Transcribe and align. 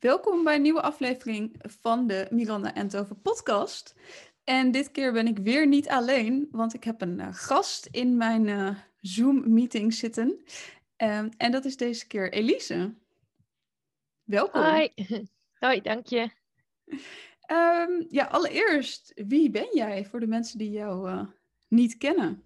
Welkom 0.00 0.44
bij 0.44 0.54
een 0.54 0.62
nieuwe 0.62 0.82
aflevering 0.82 1.54
van 1.58 2.06
de 2.06 2.26
Miranda 2.30 2.74
Entover 2.74 3.16
podcast. 3.16 3.94
En 4.44 4.70
dit 4.70 4.90
keer 4.90 5.12
ben 5.12 5.26
ik 5.26 5.38
weer 5.38 5.66
niet 5.66 5.88
alleen, 5.88 6.48
want 6.50 6.74
ik 6.74 6.84
heb 6.84 7.00
een 7.00 7.18
uh, 7.18 7.28
gast 7.30 7.88
in 7.90 8.16
mijn 8.16 8.46
uh, 8.46 8.78
Zoom-meeting 9.00 9.94
zitten. 9.94 10.28
Um, 10.96 11.28
en 11.36 11.52
dat 11.52 11.64
is 11.64 11.76
deze 11.76 12.06
keer 12.06 12.32
Elise. 12.32 12.94
Welkom. 14.24 14.62
Hoi, 14.62 14.90
Hoi 15.58 15.80
dank 15.80 16.06
je. 16.06 16.30
Um, 17.52 18.06
ja, 18.10 18.24
allereerst, 18.24 19.12
wie 19.14 19.50
ben 19.50 19.68
jij 19.72 20.04
voor 20.04 20.20
de 20.20 20.26
mensen 20.26 20.58
die 20.58 20.70
jou 20.70 21.10
uh, 21.10 21.26
niet 21.68 21.96
kennen? 21.96 22.42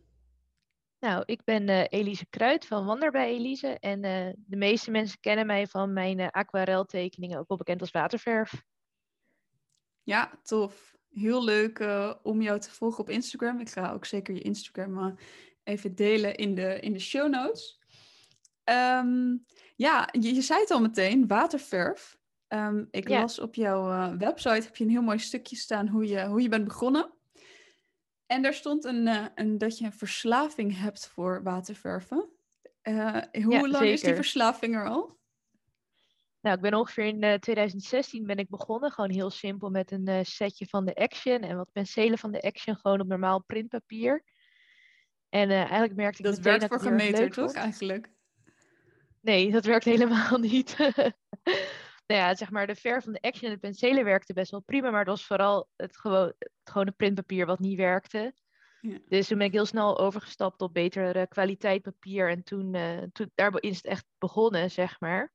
Nou, 1.02 1.22
ik 1.26 1.44
ben 1.44 1.68
uh, 1.68 1.84
Elise 1.88 2.26
Kruid 2.30 2.66
van 2.66 2.84
Wander 2.84 3.10
bij 3.10 3.28
Elise. 3.28 3.78
En 3.78 4.04
uh, 4.04 4.32
de 4.36 4.56
meeste 4.56 4.90
mensen 4.90 5.20
kennen 5.20 5.46
mij 5.46 5.66
van 5.66 5.92
mijn 5.92 6.18
uh, 6.18 6.28
aquareltekeningen, 6.30 7.38
ook 7.38 7.48
wel 7.48 7.56
bekend 7.56 7.80
als 7.80 7.90
waterverf. 7.90 8.62
Ja, 10.02 10.40
tof. 10.42 10.96
Heel 11.10 11.44
leuk 11.44 11.84
om 12.22 12.42
jou 12.42 12.58
te 12.58 12.70
volgen 12.70 13.00
op 13.00 13.10
Instagram. 13.10 13.60
Ik 13.60 13.68
ga 13.68 13.92
ook 13.92 14.04
zeker 14.04 14.34
je 14.34 14.40
Instagram 14.40 15.18
even 15.62 15.94
delen 15.94 16.34
in 16.34 16.54
de, 16.54 16.80
in 16.80 16.92
de 16.92 16.98
show 16.98 17.30
notes. 17.30 17.80
Um, 18.64 19.44
ja, 19.76 20.08
je, 20.12 20.34
je, 20.34 20.42
zei 20.42 20.60
het 20.60 20.70
al 20.70 20.80
meteen, 20.80 21.26
waterverf. 21.26 22.18
Um, 22.48 22.88
ik 22.90 23.08
ja. 23.08 23.20
las 23.20 23.38
op 23.38 23.54
jouw 23.54 24.16
website, 24.16 24.64
heb 24.64 24.76
je 24.76 24.84
een 24.84 24.90
heel 24.90 25.02
mooi 25.02 25.18
stukje 25.18 25.56
staan 25.56 25.88
hoe 25.88 26.06
je, 26.06 26.26
hoe 26.26 26.42
je 26.42 26.48
bent 26.48 26.64
begonnen. 26.64 27.12
En 28.32 28.42
daar 28.42 28.54
stond 28.54 28.84
een, 28.84 29.06
uh, 29.06 29.26
een, 29.34 29.58
dat 29.58 29.78
je 29.78 29.84
een 29.84 29.92
verslaving 29.92 30.78
hebt 30.78 31.06
voor 31.06 31.42
waterverven. 31.42 32.28
Uh, 32.82 33.16
hoe 33.32 33.52
ja, 33.52 33.60
lang 33.60 33.74
zeker. 33.74 33.92
is 33.92 34.00
die 34.00 34.14
verslaving 34.14 34.74
er 34.74 34.88
al? 34.88 35.18
Nou, 36.40 36.56
ik 36.56 36.62
ben 36.62 36.74
ongeveer 36.74 37.04
in 37.04 37.24
uh, 37.24 37.34
2016 37.34 38.26
ben 38.26 38.36
ik 38.36 38.48
begonnen. 38.48 38.90
Gewoon 38.90 39.10
heel 39.10 39.30
simpel 39.30 39.70
met 39.70 39.90
een 39.90 40.26
setje 40.26 40.66
van 40.66 40.84
de 40.84 40.94
Action 40.94 41.40
en 41.40 41.56
wat 41.56 41.72
penselen 41.72 42.18
van 42.18 42.32
de 42.32 42.42
Action. 42.42 42.76
Gewoon 42.76 43.00
op 43.00 43.06
normaal 43.06 43.42
printpapier. 43.42 44.24
En 45.28 45.50
eigenlijk 45.50 45.94
merkte 45.94 46.18
ik 46.18 46.24
dat 46.24 46.36
meteen 46.36 46.58
werkt 46.58 46.70
dat 46.70 46.82
voor 46.82 46.90
gemeten, 46.90 47.30
toch 47.30 47.52
eigenlijk? 47.52 48.10
Nee, 49.20 49.50
dat 49.50 49.64
werkt 49.64 49.84
helemaal 49.94 50.38
niet. 50.38 50.76
Nou 52.06 52.20
ja, 52.20 52.34
zeg 52.34 52.50
maar, 52.50 52.66
de 52.66 52.74
verf 52.74 53.04
van 53.04 53.12
de 53.12 53.20
Action 53.20 53.48
en 53.48 53.54
de 53.54 53.60
penselen 53.60 54.04
werkten 54.04 54.34
best 54.34 54.50
wel 54.50 54.60
prima, 54.60 54.90
maar 54.90 54.98
het 54.98 55.08
was 55.08 55.26
vooral 55.26 55.68
het, 55.76 55.96
gewoon, 55.96 56.32
het 56.38 56.50
gewone 56.64 56.90
printpapier 56.90 57.46
wat 57.46 57.58
niet 57.58 57.76
werkte. 57.76 58.34
Ja. 58.80 58.98
Dus 59.08 59.26
toen 59.26 59.38
ben 59.38 59.46
ik 59.46 59.52
heel 59.52 59.66
snel 59.66 59.98
overgestapt 59.98 60.60
op 60.60 60.74
betere 60.74 61.26
kwaliteit 61.26 61.82
papier 61.82 62.30
en 62.30 62.42
toen, 62.42 62.74
uh, 62.74 63.02
toen 63.12 63.30
daar 63.34 63.62
is 63.62 63.76
het 63.76 63.86
echt 63.86 64.04
begonnen, 64.18 64.70
zeg 64.70 65.00
maar. 65.00 65.32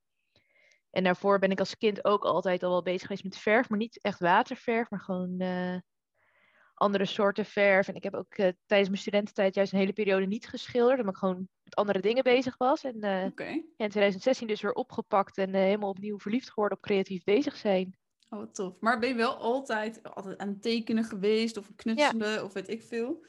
En 0.89 1.03
daarvoor 1.03 1.39
ben 1.39 1.51
ik 1.51 1.59
als 1.59 1.77
kind 1.77 2.05
ook 2.05 2.23
altijd 2.23 2.63
al 2.63 2.69
wel 2.69 2.81
bezig 2.81 3.01
geweest 3.01 3.23
met 3.23 3.37
verf, 3.37 3.69
maar 3.69 3.79
niet 3.79 4.01
echt 4.01 4.19
waterverf, 4.19 4.89
maar 4.89 4.99
gewoon 4.99 5.41
uh, 5.41 5.77
andere 6.73 7.05
soorten 7.05 7.45
verf. 7.45 7.87
En 7.87 7.95
ik 7.95 8.03
heb 8.03 8.13
ook 8.13 8.37
uh, 8.37 8.51
tijdens 8.65 8.89
mijn 8.89 9.01
studententijd 9.01 9.55
juist 9.55 9.73
een 9.73 9.79
hele 9.79 9.93
periode 9.93 10.25
niet 10.25 10.47
geschilderd, 10.47 10.99
omdat 10.99 11.13
ik 11.13 11.19
gewoon 11.19 11.49
met 11.67 11.75
andere 11.75 11.99
dingen 11.99 12.23
bezig 12.23 12.57
was. 12.57 12.83
En 12.83 12.95
uh, 12.95 13.25
okay. 13.25 13.53
ja, 13.53 13.85
in 13.85 13.89
2016 13.89 14.47
dus 14.47 14.61
weer 14.61 14.73
opgepakt 14.73 15.37
en 15.37 15.49
uh, 15.49 15.55
helemaal 15.55 15.89
opnieuw 15.89 16.19
verliefd 16.19 16.49
geworden 16.49 16.77
op 16.77 16.83
creatief 16.83 17.23
bezig 17.23 17.55
zijn. 17.55 17.97
Oh, 18.29 18.51
tof. 18.51 18.79
Maar 18.79 18.99
ben 18.99 19.09
je 19.09 19.15
wel 19.15 19.35
altijd, 19.35 20.03
altijd 20.03 20.37
aan 20.37 20.47
het 20.47 20.61
tekenen 20.61 21.03
geweest 21.03 21.57
of 21.57 21.75
knutselen 21.75 22.31
ja. 22.31 22.43
of 22.43 22.53
weet 22.53 22.69
ik 22.69 22.83
veel? 22.83 23.25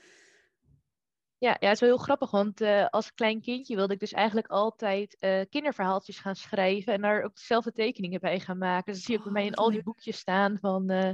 Ja, 1.38 1.56
ja, 1.60 1.66
het 1.66 1.74
is 1.74 1.80
wel 1.80 1.88
heel 1.88 1.98
grappig, 1.98 2.30
want 2.30 2.60
uh, 2.60 2.86
als 2.86 3.14
klein 3.14 3.40
kindje 3.40 3.76
wilde 3.76 3.92
ik 3.92 4.00
dus 4.00 4.12
eigenlijk 4.12 4.46
altijd 4.46 5.16
uh, 5.20 5.40
kinderverhaaltjes 5.50 6.18
gaan 6.18 6.36
schrijven 6.36 6.92
en 6.92 7.00
daar 7.00 7.22
ook 7.22 7.34
dezelfde 7.34 7.72
tekeningen 7.72 8.20
bij 8.20 8.40
gaan 8.40 8.58
maken. 8.58 8.92
Dus 8.92 8.94
dat 8.94 9.04
zie 9.04 9.12
je 9.12 9.18
ook 9.18 9.24
bij 9.24 9.32
mij 9.32 9.46
in 9.46 9.54
al 9.54 9.70
die 9.70 9.82
boekjes 9.82 10.18
staan 10.18 10.58
van 10.60 10.90
uh, 10.90 11.10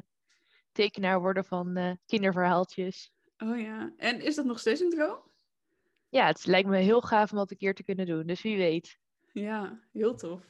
tekenaar 0.72 1.20
worden 1.20 1.44
van 1.44 1.98
kinderverhaaltjes. 2.06 3.12
Oh 3.38 3.60
ja, 3.60 3.92
en 3.96 4.20
is 4.20 4.34
dat 4.34 4.44
nog 4.44 4.58
steeds 4.58 4.80
een 4.80 4.90
droom? 4.90 5.32
Ja, 6.14 6.26
het 6.26 6.46
lijkt 6.46 6.68
me 6.68 6.76
heel 6.76 7.00
gaaf 7.00 7.30
om 7.30 7.36
dat 7.36 7.50
een 7.50 7.56
keer 7.56 7.74
te 7.74 7.84
kunnen 7.84 8.06
doen, 8.06 8.26
dus 8.26 8.42
wie 8.42 8.56
weet. 8.56 8.98
Ja, 9.32 9.80
heel 9.92 10.14
tof. 10.14 10.40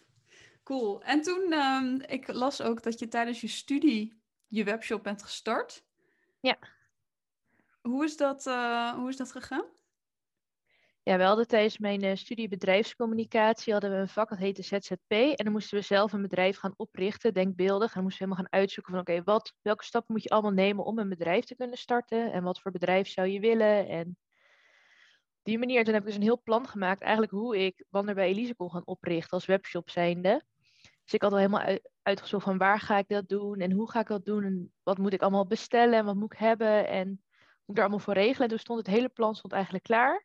Cool. 0.62 1.02
En 1.02 1.20
toen, 1.20 1.52
um, 1.52 2.00
ik 2.00 2.32
las 2.32 2.62
ook 2.62 2.82
dat 2.82 2.98
je 2.98 3.08
tijdens 3.08 3.40
je 3.40 3.48
studie 3.48 4.22
je 4.46 4.64
webshop 4.64 5.02
bent 5.02 5.22
gestart. 5.22 5.84
Ja. 6.40 6.58
Hoe 7.80 8.04
is 8.04 8.16
dat, 8.16 8.46
uh, 8.46 8.92
hoe 8.92 9.08
is 9.08 9.16
dat 9.16 9.32
gegaan? 9.32 9.64
Ja, 11.02 11.16
we 11.16 11.22
hadden 11.22 11.46
tijdens 11.46 11.78
mijn 11.78 12.04
uh, 12.04 12.14
studie 12.14 12.48
bedrijfscommunicatie 12.48 13.72
hadden 13.72 13.90
we 13.90 13.96
een 13.96 14.08
vak 14.08 14.28
dat 14.28 14.38
heette 14.38 14.62
ZZP. 14.62 15.12
En 15.12 15.44
dan 15.44 15.52
moesten 15.52 15.78
we 15.78 15.84
zelf 15.84 16.12
een 16.12 16.22
bedrijf 16.22 16.56
gaan 16.56 16.74
oprichten, 16.76 17.34
denkbeeldig. 17.34 17.88
En 17.88 17.94
dan 17.94 18.02
moesten 18.02 18.26
we 18.26 18.30
helemaal 18.30 18.50
gaan 18.50 18.60
uitzoeken 18.60 18.92
van 18.92 19.02
oké, 19.02 19.10
okay, 19.10 19.24
wat 19.24 19.52
welke 19.62 19.84
stappen 19.84 20.14
moet 20.14 20.22
je 20.22 20.28
allemaal 20.28 20.52
nemen 20.52 20.84
om 20.84 20.98
een 20.98 21.08
bedrijf 21.08 21.44
te 21.44 21.56
kunnen 21.56 21.78
starten? 21.78 22.32
En 22.32 22.42
wat 22.42 22.60
voor 22.60 22.72
bedrijf 22.72 23.08
zou 23.08 23.28
je 23.28 23.40
willen? 23.40 23.88
En 23.88 24.16
die 25.44 25.58
manier, 25.58 25.84
toen 25.84 25.94
heb 25.94 26.02
ik 26.02 26.08
dus 26.08 26.16
een 26.16 26.22
heel 26.22 26.42
plan 26.42 26.68
gemaakt, 26.68 27.02
eigenlijk 27.02 27.32
hoe 27.32 27.58
ik 27.64 27.84
Wander 27.90 28.14
bij 28.14 28.28
Elise 28.28 28.54
kon 28.54 28.70
gaan 28.70 28.86
oprichten 28.86 29.30
als 29.30 29.46
webshop 29.46 29.90
zijnde. 29.90 30.44
Dus 31.04 31.14
ik 31.14 31.22
had 31.22 31.32
al 31.32 31.38
helemaal 31.38 31.60
uit, 31.60 31.90
uitgezocht 32.02 32.44
van 32.44 32.58
waar 32.58 32.80
ga 32.80 32.98
ik 32.98 33.08
dat 33.08 33.28
doen 33.28 33.60
en 33.60 33.72
hoe 33.72 33.90
ga 33.90 34.00
ik 34.00 34.06
dat 34.06 34.24
doen 34.24 34.44
en 34.44 34.72
wat 34.82 34.98
moet 34.98 35.12
ik 35.12 35.22
allemaal 35.22 35.46
bestellen 35.46 35.98
en 35.98 36.04
wat 36.04 36.14
moet 36.14 36.32
ik 36.32 36.38
hebben 36.38 36.88
en 36.88 37.08
moet 37.08 37.18
ik 37.66 37.74
daar 37.74 37.84
allemaal 37.84 38.04
voor 38.04 38.14
regelen. 38.14 38.42
En 38.42 38.48
toen 38.48 38.58
stond 38.58 38.78
het 38.78 38.94
hele 38.96 39.08
plan 39.08 39.34
stond 39.34 39.52
eigenlijk 39.52 39.84
klaar. 39.84 40.24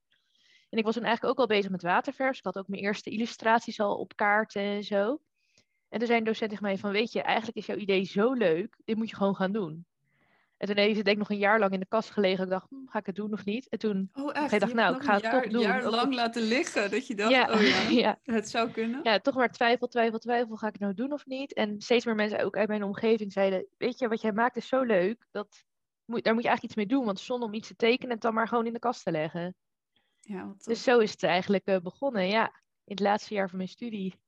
En 0.70 0.78
ik 0.78 0.84
was 0.84 0.94
toen 0.94 1.04
eigenlijk 1.04 1.34
ook 1.34 1.50
al 1.50 1.56
bezig 1.56 1.72
met 1.72 1.82
waterverf. 1.82 2.38
Ik 2.38 2.44
had 2.44 2.58
ook 2.58 2.68
mijn 2.68 2.82
eerste 2.82 3.10
illustraties 3.10 3.80
al 3.80 3.98
op 3.98 4.16
kaarten 4.16 4.62
en 4.62 4.84
zo. 4.84 5.20
En 5.90 5.98
toen 5.98 6.08
zei 6.08 6.20
een 6.20 6.26
docent 6.26 6.50
tegen 6.50 6.66
mij 6.66 6.78
van, 6.78 6.92
weet 6.92 7.12
je, 7.12 7.22
eigenlijk 7.22 7.58
is 7.58 7.66
jouw 7.66 7.76
idee 7.76 8.04
zo 8.04 8.34
leuk, 8.34 8.78
dit 8.86 8.96
moet 8.96 9.10
je 9.10 9.16
gewoon 9.16 9.36
gaan 9.36 9.52
doen. 9.52 9.86
En 10.60 10.68
toen 10.68 10.78
heeft 10.78 10.96
het 10.96 11.06
denk 11.06 11.18
ik 11.18 11.28
nog 11.28 11.30
een 11.30 11.44
jaar 11.44 11.60
lang 11.60 11.72
in 11.72 11.80
de 11.80 11.86
kast 11.86 12.10
gelegen. 12.10 12.44
Ik 12.44 12.50
dacht, 12.50 12.70
hm, 12.70 12.86
ga 12.86 13.00
ik 13.00 13.06
het 13.06 13.16
doen 13.16 13.34
of 13.34 13.46
niet? 13.46 13.70
En 13.70 13.80
toen 13.80 14.10
oh, 14.14 14.36
echt? 14.36 14.54
ik 14.54 14.60
dacht, 14.60 14.74
nou, 14.74 14.96
ik 14.96 15.04
ga 15.04 15.14
het 15.14 15.22
jaar, 15.22 15.32
toch 15.42 15.52
doen. 15.52 15.62
Een 15.62 15.68
jaar 15.68 15.90
lang 15.90 16.14
laten 16.14 16.42
liggen, 16.42 16.92
dat 16.92 17.08
je 17.08 17.16
dacht, 17.16 17.32
ja, 17.32 17.54
oh 17.54 17.62
ja, 17.62 17.90
ja, 18.04 18.20
het 18.24 18.50
zou 18.50 18.72
kunnen. 18.72 19.00
Ja, 19.04 19.20
toch 19.20 19.36
maar 19.36 19.52
twijfel, 19.52 19.88
twijfel, 19.88 20.20
twijfel, 20.20 20.56
ga 20.56 20.68
ik 20.68 20.74
het 20.74 20.82
nou 20.82 20.94
doen 20.94 21.12
of 21.12 21.26
niet? 21.26 21.54
En 21.54 21.82
steeds 21.82 22.06
meer 22.06 22.16
mensen 22.16 22.44
ook 22.44 22.58
uit 22.58 22.68
mijn 22.68 22.84
omgeving 22.84 23.32
zeiden, 23.32 23.66
weet 23.78 24.00
je, 24.00 24.08
wat 24.08 24.22
jij 24.22 24.32
maakt 24.32 24.56
is 24.56 24.68
zo 24.68 24.82
leuk, 24.82 25.28
dat 25.32 25.64
moet, 26.06 26.24
daar 26.24 26.34
moet 26.34 26.44
je 26.44 26.50
eigenlijk 26.50 26.64
iets 26.64 26.76
mee 26.76 26.98
doen. 26.98 27.06
Want 27.06 27.20
zonder 27.20 27.48
om 27.48 27.54
iets 27.54 27.68
te 27.68 27.76
tekenen, 27.76 28.12
het 28.12 28.22
dan 28.22 28.34
maar 28.34 28.48
gewoon 28.48 28.66
in 28.66 28.74
de 28.74 28.80
kast 28.80 29.04
te 29.04 29.12
leggen. 29.12 29.56
Ja, 30.20 30.54
dus 30.58 30.84
zo 30.84 31.00
is 31.00 31.12
het 31.12 31.24
eigenlijk 31.24 31.68
uh, 31.68 31.78
begonnen, 31.78 32.28
ja. 32.28 32.46
In 32.84 32.96
het 32.96 33.00
laatste 33.00 33.34
jaar 33.34 33.50
van 33.50 33.58
mijn 33.58 33.70
studie. 33.70 34.20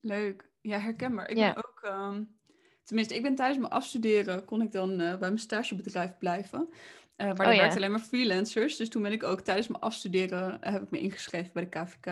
Leuk. 0.00 0.50
Ja, 0.60 0.78
herkenbaar. 0.78 1.28
Ik 1.28 1.36
Ja. 1.36 1.52
ben 1.52 1.64
ook... 1.66 1.82
Um, 1.84 2.37
tenminste, 2.88 3.14
ik 3.14 3.22
ben 3.22 3.34
tijdens 3.34 3.58
mijn 3.58 3.72
afstuderen... 3.72 4.44
kon 4.44 4.62
ik 4.62 4.72
dan 4.72 4.90
uh, 4.90 4.96
bij 4.98 5.18
mijn 5.18 5.38
stagebedrijf 5.38 6.18
blijven. 6.18 6.68
Uh, 6.70 7.26
maar 7.26 7.36
daar 7.36 7.46
Oh, 7.46 7.52
ja. 7.52 7.58
werkten 7.58 7.78
alleen 7.78 7.90
maar 7.90 8.00
freelancers. 8.00 8.76
Dus 8.76 8.88
toen 8.88 9.02
ben 9.02 9.12
ik 9.12 9.22
ook 9.22 9.40
tijdens 9.40 9.68
mijn 9.68 9.82
afstuderen... 9.82 10.58
heb 10.60 10.82
ik 10.82 10.90
me 10.90 10.98
ingeschreven 10.98 11.50
bij 11.52 11.68
de 11.68 11.68
KVK. 11.68 12.06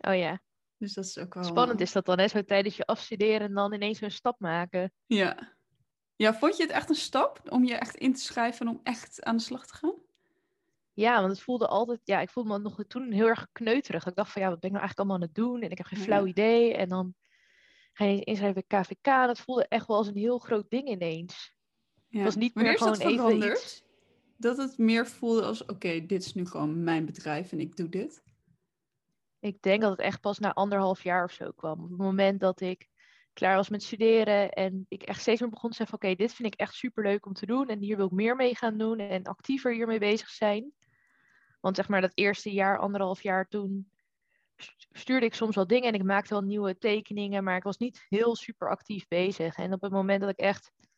Oh 0.00 0.16
ja, 0.16 0.40
Dus 0.78 0.94
dat 0.94 1.04
is 1.04 1.18
ook 1.18 1.34
wel... 1.34 1.44
spannend 1.44 1.80
is 1.80 1.92
dat 1.92 2.04
dan, 2.06 2.18
hè? 2.18 2.28
Zo 2.28 2.44
tijdens 2.44 2.76
je 2.76 2.86
afstuderen 2.86 3.40
en 3.48 3.54
dan 3.54 3.72
ineens 3.72 4.00
een 4.00 4.10
stap 4.10 4.40
maken. 4.40 4.92
Ja. 5.06 5.54
Ja, 6.16 6.34
vond 6.34 6.56
je 6.56 6.62
het 6.62 6.72
echt 6.72 6.88
een 6.88 6.94
stap 6.94 7.40
om 7.48 7.64
je 7.64 7.74
echt 7.74 7.96
in 7.96 8.14
te 8.14 8.20
schrijven 8.20 8.66
en 8.66 8.72
om 8.72 8.80
echt 8.82 9.24
aan 9.24 9.36
de 9.36 9.42
slag 9.42 9.66
te 9.66 9.74
gaan? 9.74 9.94
Ja, 10.92 11.20
want 11.20 11.30
het 11.30 11.40
voelde 11.40 11.66
altijd, 11.66 12.00
ja, 12.04 12.20
ik 12.20 12.30
voelde 12.30 12.48
me 12.48 12.58
nog 12.58 12.84
toen 12.88 13.12
heel 13.12 13.26
erg 13.26 13.46
kneuterig. 13.52 14.06
Ik 14.06 14.14
dacht 14.14 14.32
van, 14.32 14.42
ja, 14.42 14.48
wat 14.48 14.60
ben 14.60 14.70
ik 14.70 14.76
nou 14.76 14.86
eigenlijk 14.86 14.98
allemaal 14.98 15.16
aan 15.16 15.34
het 15.34 15.34
doen? 15.44 15.62
En 15.62 15.70
ik 15.70 15.78
heb 15.78 15.86
geen 15.86 15.98
flauw 15.98 16.26
idee. 16.26 16.74
En 16.74 16.88
dan 16.88 17.14
ga 17.96 18.04
je 18.04 18.24
inschrijven 18.24 18.64
bij 18.68 18.80
KVK. 18.80 19.04
Dat 19.04 19.40
voelde 19.40 19.66
echt 19.68 19.86
wel 19.86 19.96
als 19.96 20.06
een 20.06 20.16
heel 20.16 20.38
groot 20.38 20.70
ding 20.70 20.88
ineens. 20.88 21.54
Ja. 22.08 22.22
was 22.24 22.36
niet 22.36 22.52
Wanneer 22.54 22.72
meer 22.72 22.80
gewoon 22.80 23.30
even 23.38 23.50
iets- 23.52 23.84
Dat 24.36 24.56
het 24.56 24.78
meer 24.78 25.06
voelde 25.06 25.42
als, 25.42 25.64
oké, 25.64 26.06
dit 26.06 26.24
is 26.24 26.34
nu 26.34 26.46
gewoon 26.46 26.84
mijn 26.84 27.04
bedrijf 27.06 27.52
en 27.52 27.60
ik 27.60 27.76
doe 27.76 27.88
dit. 27.88 28.22
Ik 29.38 29.62
denk 29.62 29.80
dat 29.80 29.90
het 29.90 30.00
echt 30.00 30.20
pas 30.20 30.38
na 30.38 30.52
anderhalf 30.54 31.02
jaar 31.02 31.24
of 31.24 31.32
zo 31.32 31.50
kwam. 31.50 31.82
Op 31.84 31.88
het 31.88 31.98
moment 31.98 32.40
dat 32.40 32.60
ik 32.60 32.88
klaar 33.32 33.56
was 33.56 33.68
met 33.68 33.82
studeren 33.82 34.50
en 34.50 34.86
ik 34.88 35.02
echt 35.02 35.20
steeds 35.20 35.40
meer 35.40 35.50
begon 35.50 35.70
te 35.70 35.76
zeggen 35.76 35.98
van 35.98 36.08
oké, 36.08 36.18
dit 36.22 36.32
vind 36.34 36.52
ik 36.54 36.60
echt 36.60 36.74
superleuk 36.74 37.26
om 37.26 37.32
te 37.32 37.46
doen 37.46 37.68
en 37.68 37.78
hier 37.78 37.96
wil 37.96 38.06
ik 38.06 38.12
meer 38.12 38.36
mee 38.36 38.56
gaan 38.56 38.78
doen 38.78 38.98
en 38.98 39.22
actiever 39.24 39.72
hiermee 39.74 39.98
bezig 39.98 40.28
zijn. 40.28 40.72
Want 41.60 41.76
zeg 41.76 41.88
maar 41.88 42.00
dat 42.00 42.12
eerste 42.14 42.52
jaar, 42.52 42.78
anderhalf 42.78 43.22
jaar 43.22 43.48
toen 43.48 43.90
stuurde 44.90 45.26
ik 45.26 45.34
soms 45.34 45.54
wel 45.54 45.66
dingen 45.66 45.88
en 45.88 45.94
ik 45.94 46.04
maakte 46.04 46.34
wel 46.34 46.42
nieuwe 46.42 46.78
tekeningen, 46.78 47.44
maar 47.44 47.56
ik 47.56 47.62
was 47.62 47.76
niet 47.76 48.06
heel 48.08 48.36
super 48.36 48.70
actief 48.70 49.08
bezig. 49.08 49.56
En 49.56 49.72
op 49.72 49.80
het 49.80 49.92
moment 49.92 50.20
dat 50.20 50.30
ik 50.30 50.38
echt, 50.38 50.72
ik 50.80 50.88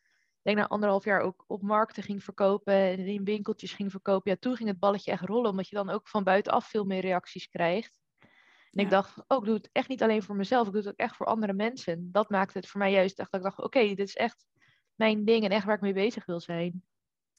denk 0.42 0.56
na 0.56 0.68
anderhalf 0.68 1.04
jaar 1.04 1.20
ook 1.20 1.44
op 1.46 1.62
markten 1.62 2.02
ging 2.02 2.24
verkopen 2.24 2.74
en 2.74 2.98
in 2.98 3.24
winkeltjes 3.24 3.72
ging 3.72 3.90
verkopen, 3.90 4.30
ja, 4.30 4.36
toen 4.40 4.56
ging 4.56 4.68
het 4.68 4.78
balletje 4.78 5.10
echt 5.10 5.24
rollen, 5.24 5.50
omdat 5.50 5.68
je 5.68 5.76
dan 5.76 5.90
ook 5.90 6.08
van 6.08 6.24
buitenaf 6.24 6.66
veel 6.66 6.84
meer 6.84 7.00
reacties 7.00 7.48
krijgt. 7.48 7.98
En 8.70 8.84
ik 8.84 8.90
dacht, 8.90 9.22
oh, 9.26 9.38
ik 9.38 9.44
doe 9.44 9.54
het 9.54 9.68
echt 9.72 9.88
niet 9.88 10.02
alleen 10.02 10.22
voor 10.22 10.36
mezelf, 10.36 10.66
ik 10.66 10.72
doe 10.72 10.80
het 10.80 10.90
ook 10.90 10.98
echt 10.98 11.16
voor 11.16 11.26
andere 11.26 11.52
mensen. 11.52 12.08
Dat 12.12 12.30
maakte 12.30 12.58
het 12.58 12.68
voor 12.68 12.80
mij 12.80 12.92
juist 12.92 13.18
echt 13.18 13.30
dat 13.30 13.40
ik 13.40 13.46
dacht, 13.46 13.62
oké, 13.62 13.80
dit 13.80 14.08
is 14.08 14.16
echt 14.16 14.46
mijn 14.94 15.24
ding 15.24 15.44
en 15.44 15.50
echt 15.50 15.64
waar 15.64 15.74
ik 15.74 15.80
mee 15.80 15.92
bezig 15.92 16.24
wil 16.24 16.40
zijn. 16.40 16.82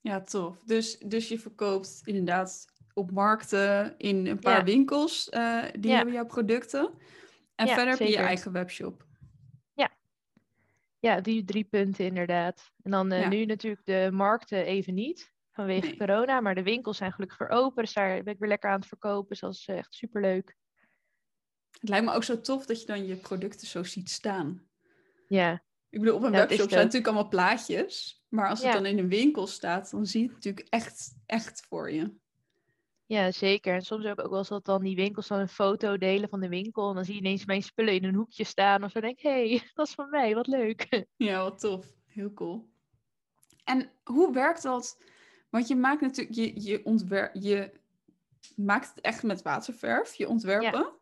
Ja, 0.02 0.22
tof. 0.22 0.60
Dus, 0.66 0.98
dus 0.98 1.28
je 1.28 1.40
verkoopt 1.40 2.02
inderdaad 2.04 2.66
op 3.00 3.12
markten 3.12 3.98
in 3.98 4.28
een 4.28 4.40
paar 4.40 4.58
Ja. 4.58 4.64
winkels, 4.64 5.30
eh, 5.30 5.64
die 5.80 5.90
Ja. 5.92 5.96
hebben 5.96 6.14
jouw 6.14 6.26
producten. 6.26 6.94
En 7.56 7.66
Ja, 7.68 7.74
verder 7.74 7.90
heb 7.90 7.98
je 8.00 8.04
je 8.06 8.12
zeker. 8.12 8.26
eigen 8.26 8.52
webshop. 8.52 9.06
Ja. 9.74 9.92
Ja, 11.00 11.22
die 11.22 11.44
drie 11.46 11.64
punten 11.64 12.06
inderdaad. 12.06 12.72
En 12.84 12.92
dan 12.92 13.12
eh, 13.12 13.30
nu 13.30 13.46
natuurlijk 13.46 13.86
de 13.86 14.10
markten 14.14 14.66
even 14.66 14.94
niet, 14.94 15.34
vanwege 15.52 15.88
Nee. 15.88 15.98
corona. 15.98 16.40
Maar 16.42 16.56
de 16.56 16.64
winkels 16.64 16.98
zijn 16.98 17.12
gelukkig 17.12 17.38
weer 17.38 17.50
open, 17.50 17.84
dus 17.84 17.94
daar 17.94 18.24
ben 18.24 18.34
ik 18.34 18.40
weer 18.40 18.50
lekker 18.50 18.70
aan 18.70 18.80
het 18.80 18.88
verkopen. 18.88 19.30
Dus 19.30 19.40
dat 19.40 19.54
is 19.54 19.66
eh, 19.68 19.78
echt 19.78 19.94
superleuk. 19.94 20.56
Het 21.80 21.90
lijkt 21.90 22.06
me 22.06 22.14
ook 22.14 22.24
zo 22.24 22.42
tof 22.42 22.66
dat 22.66 22.80
je 22.82 22.88
dan 22.88 23.06
je 23.06 23.16
producten 23.16 23.68
zo 23.68 23.84
ziet 23.84 24.10
staan. 24.10 24.68
Ja, 25.28 25.64
Ik 25.90 26.00
bedoel, 26.00 26.16
op 26.16 26.24
een 26.24 26.32
Ja, 26.32 26.38
webshop 26.38 26.70
zijn 26.70 26.84
natuurlijk 26.86 27.08
allemaal 27.08 27.30
plaatjes. 27.30 28.24
Maar 28.28 28.50
als 28.50 28.64
het 28.64 28.74
dan 28.74 28.86
in 28.86 28.98
een 28.98 29.10
winkel 29.10 29.48
staat, 29.48 29.92
dan 29.92 30.06
zie 30.06 30.20
je 30.22 30.26
het 30.26 30.36
natuurlijk 30.36 30.68
echt, 30.70 31.16
echt 31.26 31.66
voor 31.70 31.92
je. 31.92 32.14
Ja, 33.10 33.32
zeker. 33.32 33.74
En 33.74 33.82
soms 33.82 34.04
heb 34.06 34.20
ik 34.20 34.24
ook 34.26 34.30
wel 34.30 34.40
eens 34.40 34.48
dat 34.48 34.66
dan 34.66 34.84
die 34.84 34.96
winkels 34.96 35.28
dan 35.28 35.40
een 35.40 35.48
foto 35.48 35.98
delen 35.98 36.30
van 36.30 36.40
de 36.40 36.50
winkel. 36.50 36.90
En 36.90 36.96
dan 36.96 37.06
zie 37.06 37.14
je 37.14 37.20
ineens 37.20 37.46
mijn 37.46 37.64
spullen 37.64 37.94
in 37.94 38.04
een 38.04 38.16
hoekje 38.16 38.44
staan. 38.44 38.84
Of 38.84 38.92
zo 38.92 39.00
denk 39.00 39.18
ik, 39.18 39.24
hé, 39.24 39.50
hey, 39.50 39.70
dat 39.74 39.88
is 39.88 39.94
van 39.94 40.10
mij, 40.10 40.36
wat 40.36 40.48
leuk. 40.48 40.88
Ja, 41.16 41.44
wat 41.44 41.60
tof. 41.60 41.86
Heel 42.08 42.34
cool. 42.34 42.70
En 43.64 43.92
hoe 44.04 44.34
werkt 44.34 44.64
dat? 44.64 45.04
Want 45.50 45.68
je 45.68 45.76
maakt 45.76 46.02
natuurlijk, 46.02 46.36
je, 46.36 46.62
je, 46.62 46.86
ontwer 46.86 47.30
je 47.40 47.72
maakt 48.56 48.90
het 48.90 49.02
echt 49.02 49.24
met 49.24 49.42
waterverf, 49.42 50.14
je 50.14 50.28
ontwerpen. 50.28 50.94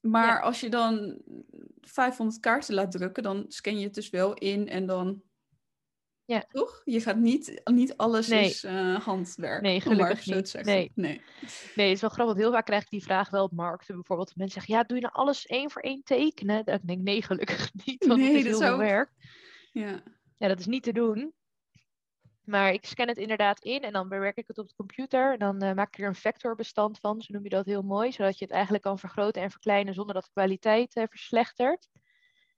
Maar 0.00 0.36
Ja. 0.36 0.40
als 0.40 0.60
je 0.60 0.68
dan 0.70 1.22
500 1.80 2.40
kaarten 2.40 2.74
laat 2.74 2.90
drukken, 2.92 3.22
dan 3.22 3.44
scan 3.48 3.78
je 3.78 3.84
het 3.84 3.94
dus 3.94 4.10
wel 4.10 4.34
in 4.34 4.68
en 4.68 4.86
dan... 4.86 5.22
Ja. 6.26 6.44
Toch? 6.48 6.82
Je 6.84 7.00
gaat 7.00 7.16
niet, 7.16 7.60
niet 7.64 7.96
alles 7.96 8.28
Nee. 8.28 8.44
is 8.44 8.64
eh, 8.64 9.00
handwerk. 9.00 9.62
Nee, 9.62 9.72
maar 9.72 9.82
gelukkig 9.82 10.26
niet. 10.26 10.64
Nee. 10.64 10.92
nee. 10.94 11.22
Nee, 11.74 11.86
het 11.86 11.94
is 11.94 12.00
wel 12.00 12.10
grappig. 12.10 12.36
Heel 12.36 12.52
vaak 12.52 12.64
krijg 12.64 12.82
ik 12.82 12.90
die 12.90 13.02
vraag 13.02 13.30
wel 13.30 13.44
op 13.44 13.52
markten. 13.52 13.94
Bijvoorbeeld 13.94 14.28
dat 14.28 14.36
mensen 14.36 14.60
zeggen, 14.60 14.74
ja, 14.74 14.84
doe 14.84 14.96
je 14.96 15.02
nou 15.02 15.14
alles 15.14 15.46
één 15.46 15.70
voor 15.70 15.82
één 15.82 16.02
tekenen? 16.02 16.64
Denk 16.64 16.82
ik, 16.86 16.98
nee, 16.98 17.22
gelukkig 17.22 17.70
niet. 17.84 18.06
Want 18.06 18.20
Nee, 18.20 18.36
het 18.36 18.46
is 18.46 18.52
dat 18.52 18.60
heel 18.60 18.68
veel 18.68 18.78
werk. 18.78 19.10
Ja. 19.72 20.02
Ja, 20.36 20.48
dat 20.48 20.58
is 20.58 20.66
niet 20.66 20.82
te 20.82 20.92
doen. 20.92 21.34
Maar 22.44 22.72
ik 22.72 22.84
scan 22.86 23.08
het 23.08 23.18
inderdaad 23.18 23.64
in 23.64 23.80
en 23.80 23.92
dan 23.92 24.08
bewerk 24.08 24.36
ik 24.36 24.46
het 24.46 24.58
op 24.58 24.68
de 24.68 24.74
computer. 24.74 25.32
En 25.32 25.38
dan 25.38 25.60
eh, 25.60 25.74
maak 25.74 25.96
ik 25.96 26.02
er 26.02 26.08
een 26.08 26.14
vectorbestand 26.14 26.98
van, 26.98 27.22
zo 27.22 27.32
noem 27.32 27.42
je 27.42 27.48
dat 27.48 27.66
heel 27.66 27.82
mooi. 27.82 28.12
Zodat 28.12 28.38
je 28.38 28.44
het 28.44 28.54
eigenlijk 28.54 28.84
kan 28.84 28.98
vergroten 28.98 29.42
en 29.42 29.50
verkleinen 29.50 29.94
zonder 29.94 30.14
dat 30.14 30.24
de 30.24 30.30
kwaliteit 30.32 30.94
eh, 30.94 31.04
verslechtert. 31.08 31.88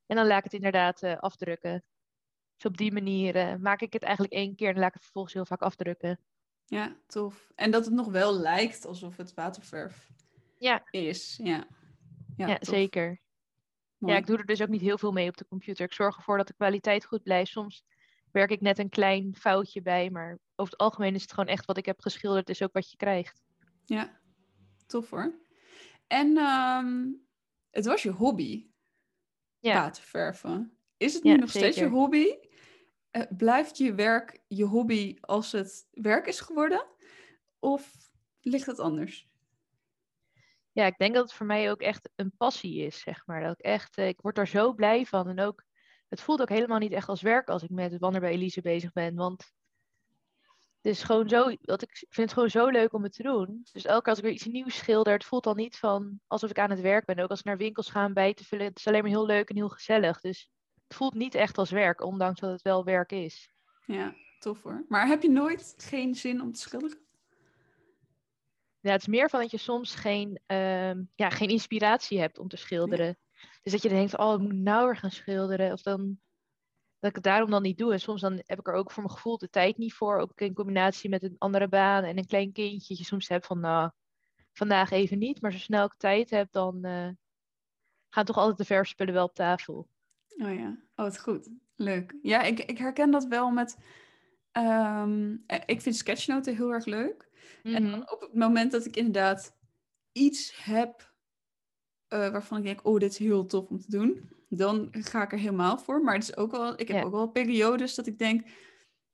En 0.06 0.17
dan 0.17 0.26
laat 0.26 0.38
ik 0.38 0.44
het 0.44 0.53
inderdaad 0.53 1.03
afdrukken. 1.03 1.85
Dus 2.58 2.70
op 2.70 2.76
die 2.76 2.93
manier 2.93 3.37
eh, 3.37 3.55
maak 3.55 3.81
ik 3.81 3.93
het 3.93 4.02
eigenlijk 4.02 4.32
één 4.34 4.55
keer 4.55 4.69
en 4.69 4.78
laat 4.78 4.88
ik 4.88 4.94
het 4.94 5.02
vervolgens 5.02 5.34
heel 5.34 5.46
vaak 5.46 5.62
afdrukken. 5.62 6.19
ja, 6.64 6.96
tof. 7.06 7.52
En 7.55 7.70
dat 7.70 7.84
het 7.84 7.94
nog 7.94 8.06
wel 8.10 8.38
lijkt 8.38 8.87
alsof 8.87 9.16
het 9.16 9.34
waterverf 9.34 10.08
Ja. 10.58 10.87
is. 10.90 11.40
Ja, 11.43 11.66
ja, 12.37 12.46
Ja, 12.46 12.56
zeker. 12.60 13.20
Mooi. 13.99 14.14
Ja, 14.14 14.20
ik 14.20 14.26
doe 14.26 14.38
er 14.38 14.46
dus 14.46 14.62
ook 14.62 14.69
niet 14.69 14.81
heel 14.81 14.99
veel 14.99 15.12
mee 15.12 15.28
op 15.28 15.37
de 15.37 15.46
computer. 15.46 15.84
Ik 15.84 15.93
zorg 15.93 16.16
ervoor 16.16 16.37
dat 16.37 16.46
de 16.46 16.55
kwaliteit 16.55 17.05
goed 17.05 17.22
blijft. 17.22 17.50
Soms 17.50 17.84
werk 18.31 18.50
ik 18.50 18.60
net 18.60 18.78
een 18.78 18.88
klein 18.88 19.37
foutje 19.37 19.82
bij, 19.82 20.10
maar 20.10 20.38
over 20.56 20.72
het 20.72 20.81
algemeen 20.81 21.14
is 21.14 21.22
het 21.22 21.32
gewoon 21.32 21.49
echt 21.49 21.64
wat 21.64 21.76
ik 21.76 21.87
heb 21.87 22.00
geschilderd, 22.00 22.49
is 22.49 22.62
ook 22.62 22.72
wat 22.72 22.90
je 22.90 22.96
krijgt. 22.96 23.43
Ja, 23.84 24.20
tof 24.87 25.10
hoor. 25.10 25.34
En 26.06 26.37
ehm, 26.37 27.06
het 27.70 27.87
was 27.87 28.02
je 28.02 28.10
hobby, 28.10 28.70
Ja. 29.58 29.75
waterverven. 29.75 30.78
Is 30.96 31.14
het 31.14 31.22
Ja, 31.22 31.32
nu 31.32 31.38
nog 31.38 31.50
steeds 31.50 31.78
je 31.78 31.88
hobby? 31.88 32.34
Eh, 33.19 33.37
blijft 33.37 33.79
je 33.79 33.94
werk 33.94 34.41
je 34.49 34.65
hobby 34.65 35.17
als 35.20 35.53
het 35.53 35.88
werk 35.91 36.26
is 36.26 36.41
geworden? 36.41 36.87
Of 37.59 37.93
ligt 38.41 38.67
het 38.67 38.79
anders? 38.79 39.29
Ja, 40.73 40.87
ik 40.87 40.99
denk 40.99 41.15
dat 41.15 41.25
het 41.25 41.32
voor 41.32 41.47
mij 41.47 41.70
ook 41.70 41.81
echt 41.81 42.11
een 42.15 42.32
passie 42.37 42.85
is, 42.85 43.00
zeg 43.00 43.26
maar. 43.26 43.43
Dat 43.43 43.59
ik 43.59 43.65
echt, 43.65 43.97
eh, 43.97 44.09
ik 44.09 44.20
word 44.20 44.38
er 44.38 44.47
zo 44.47 44.73
blij 44.73 45.06
van. 45.06 45.29
En 45.29 45.41
ook, 45.41 45.65
het 46.09 46.20
voelt 46.20 46.41
ook 46.41 46.49
helemaal 46.49 46.79
niet 46.79 46.93
echt 46.93 47.09
als 47.09 47.23
werk 47.23 47.49
als 47.49 47.62
ik 47.62 47.70
met 47.70 47.93
het 47.93 48.00
wandelen 48.00 48.29
bij 48.29 48.37
Elise 48.37 48.61
bezig 48.61 48.93
ben. 48.93 49.15
Want 49.15 49.53
het 50.81 51.03
gewoon 51.03 51.29
zo, 51.29 51.56
dat 51.61 51.82
ik 51.82 51.91
vind 51.93 52.17
het 52.17 52.32
gewoon 52.32 52.50
zo 52.50 52.69
leuk 52.69 52.93
om 52.93 53.03
het 53.03 53.12
te 53.12 53.23
doen. 53.23 53.61
Dus 53.73 53.85
elke 53.85 54.03
keer 54.03 54.11
als 54.11 54.19
ik 54.19 54.25
weer 54.25 54.35
iets 54.35 54.47
nieuws 54.47 54.76
schilder, 54.76 55.12
het 55.12 55.25
voelt 55.25 55.44
dan 55.44 55.56
niet 55.56 55.79
van 55.79 56.20
alsof 56.26 56.50
ik 56.50 56.59
aan 56.59 56.70
het 56.70 56.81
werk 56.81 57.05
ben. 57.05 57.19
Ook 57.19 57.31
als 57.31 57.38
ik 57.38 57.44
naar 57.44 57.56
winkels 57.56 57.91
ga 57.91 58.06
om 58.06 58.15
bij 58.15 58.35
te 58.35 58.44
vullen, 58.44 58.67
het 58.67 58.79
is 58.79 58.87
alleen 58.87 59.03
maar 59.03 59.11
heel 59.11 59.26
leuk 59.26 59.49
en 59.49 59.56
heel 59.56 59.69
gezellig. 59.69 60.20
Dus 60.20 60.50
voelt 60.94 61.14
niet 61.14 61.35
echt 61.35 61.58
als 61.58 61.70
werk, 61.70 62.02
ondanks 62.02 62.40
dat 62.40 62.50
het 62.50 62.62
wel 62.62 62.85
werk 62.85 63.12
is. 63.12 63.50
Ja, 63.87 64.14
tof 64.38 64.62
hoor. 64.62 64.85
Maar 64.88 65.06
heb 65.06 65.23
je 65.23 65.31
nooit 65.31 65.75
geen 65.76 66.14
zin 66.14 66.40
om 66.40 66.52
te 66.52 66.61
schilderen? 66.61 67.06
Ja, 68.81 68.90
het 68.93 69.00
is 69.00 69.06
meer 69.06 69.31
van 69.31 69.40
dat 69.40 69.50
je 69.50 69.58
soms 69.58 69.94
geen, 69.94 70.40
ehm, 70.46 71.02
ja, 71.14 71.31
geen 71.31 71.49
inspiratie 71.49 72.20
hebt 72.20 72.38
om 72.38 72.49
te 72.49 72.56
schilderen. 72.56 73.19
Dus 73.62 73.73
dat 73.73 73.82
je 73.82 73.88
denkt, 73.88 74.19
oh, 74.19 74.32
ik 74.35 74.40
moet 74.40 74.55
nou 74.55 74.87
weer 74.87 74.96
gaan 74.96 75.11
schilderen. 75.11 75.73
Of 75.73 75.82
dan, 75.82 76.20
dat 76.99 77.11
ik 77.11 77.14
het 77.14 77.25
daarom 77.25 77.50
dan 77.50 77.62
niet 77.62 77.79
doe. 77.79 77.93
En 77.93 78.00
soms 78.00 78.20
dan 78.20 78.43
heb 78.46 78.58
ik 78.58 78.69
er 78.69 78.75
ook 78.75 78.91
voor 78.91 79.02
mijn 79.02 79.14
gevoel 79.14 79.38
de 79.38 79.50
tijd 79.50 79.76
niet 79.79 79.94
voor. 79.94 80.19
Ook 80.19 80.41
in 80.41 80.55
combinatie 80.55 81.11
met 81.11 81.23
een 81.23 81.37
andere 81.38 81.69
baan 81.69 82.05
en 82.05 82.19
een 82.19 82.26
klein 82.26 82.52
kindje. 82.52 82.88
Dat 82.88 82.99
je 82.99 83.05
soms 83.05 83.29
hebt 83.29 83.46
van, 83.46 83.61
nou, 83.61 83.91
vandaag 84.52 84.91
even 84.91 85.19
niet. 85.19 85.41
Maar 85.41 85.52
zo 85.52 85.58
snel 85.58 85.84
ik 85.84 85.94
tijd 85.96 86.31
heb, 86.31 86.52
dan 86.52 86.84
eh, 86.84 87.08
gaan 88.08 88.25
toch 88.25 88.37
altijd 88.37 88.58
de 88.58 88.64
verfspullen 88.64 89.14
wel 89.14 89.25
op 89.25 89.34
tafel. 89.34 89.88
Oh 90.38 90.55
ja, 90.55 90.69
oh 90.70 90.76
wat 91.05 91.20
goed. 91.20 91.49
Leuk. 91.75 92.14
Ja, 92.23 92.43
ik, 92.43 92.58
ik 92.58 92.79
herken 92.79 93.11
dat 93.11 93.25
wel 93.26 93.50
met... 93.50 93.76
ehm, 94.52 95.37
eh, 95.46 95.61
ik 95.67 95.81
vind 95.81 95.96
sketchnoten 95.96 96.56
heel 96.56 96.73
erg 96.73 96.85
leuk. 96.85 97.29
En 97.62 97.82
Mhm. 97.82 97.90
dan 97.90 98.11
op 98.11 98.20
het 98.20 98.35
moment 98.35 98.73
dat 98.73 98.85
ik 98.87 98.96
inderdaad 98.96 99.56
iets 100.12 100.64
heb 100.64 101.12
eh, 102.08 102.31
waarvan 102.31 102.58
ik 102.58 102.64
denk, 102.64 102.87
oh, 102.87 102.99
dit 102.99 103.11
is 103.11 103.19
heel 103.19 103.46
tof 103.46 103.69
om 103.69 103.79
te 103.79 103.90
doen, 103.90 104.31
dan 104.49 104.88
ga 104.90 105.23
ik 105.23 105.32
er 105.32 105.38
helemaal 105.38 105.79
voor. 105.79 106.02
Maar 106.02 106.14
het 106.14 106.23
is 106.23 106.37
ook 106.37 106.50
wel, 106.50 106.73
ik 106.81 106.88
heb 106.88 106.96
Ja. 106.96 107.02
ook 107.02 107.12
wel 107.12 107.29
periodes 107.31 107.94
dat 107.94 108.06
ik 108.06 108.19
denk, 108.19 108.49